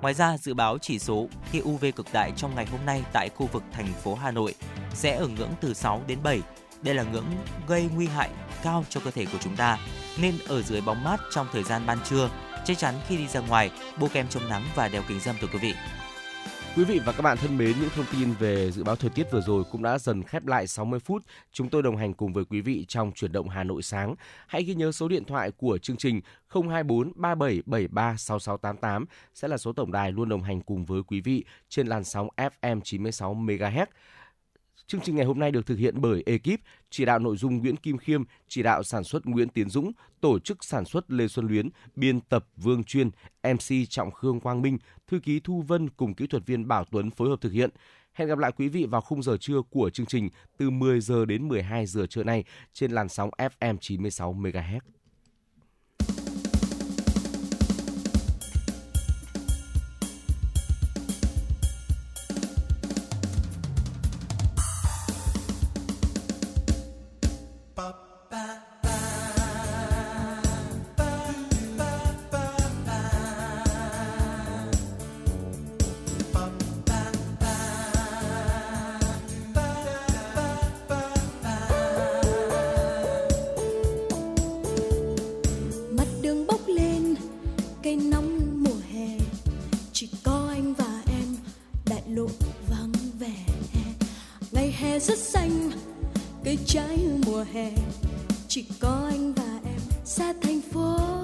[0.00, 3.28] Ngoài ra, dự báo chỉ số tia UV cực đại trong ngày hôm nay tại
[3.36, 4.54] khu vực thành phố Hà Nội
[4.94, 6.40] sẽ ở ngưỡng từ 6 đến 7.
[6.82, 7.26] Đây là ngưỡng
[7.68, 8.30] gây nguy hại
[8.62, 9.78] cao cho cơ thể của chúng ta,
[10.20, 12.30] nên ở dưới bóng mát trong thời gian ban trưa,
[12.64, 15.48] chắc chắn khi đi ra ngoài, bôi kem chống nắng và đeo kính râm thưa
[15.52, 15.74] quý vị.
[16.76, 19.26] Quý vị và các bạn thân mến, những thông tin về dự báo thời tiết
[19.32, 21.22] vừa rồi cũng đã dần khép lại 60 phút.
[21.52, 24.14] Chúng tôi đồng hành cùng với quý vị trong chuyển động Hà Nội sáng.
[24.46, 29.04] Hãy ghi nhớ số điện thoại của chương trình 024 3773 6688
[29.34, 32.28] sẽ là số tổng đài luôn đồng hành cùng với quý vị trên làn sóng
[32.36, 33.86] FM 96 MHz.
[34.92, 37.76] Chương trình ngày hôm nay được thực hiện bởi ekip chỉ đạo nội dung Nguyễn
[37.76, 41.46] Kim Khiêm, chỉ đạo sản xuất Nguyễn Tiến Dũng, tổ chức sản xuất Lê Xuân
[41.46, 43.10] Luyến, biên tập Vương Chuyên,
[43.42, 47.10] MC Trọng Khương Quang Minh, thư ký Thu Vân cùng kỹ thuật viên Bảo Tuấn
[47.10, 47.70] phối hợp thực hiện.
[48.12, 51.24] Hẹn gặp lại quý vị vào khung giờ trưa của chương trình từ 10 giờ
[51.24, 54.80] đến 12 giờ trưa nay trên làn sóng FM 96 MHz.
[88.12, 89.18] nắng mùa hè,
[89.92, 91.36] chỉ có anh và em,
[91.86, 92.26] đại lộ
[92.70, 93.46] vắng vẻ.
[94.52, 95.70] Ngày hè rất xanh,
[96.44, 97.72] cây trái mùa hè,
[98.48, 101.21] chỉ có anh và em, xa thành phố.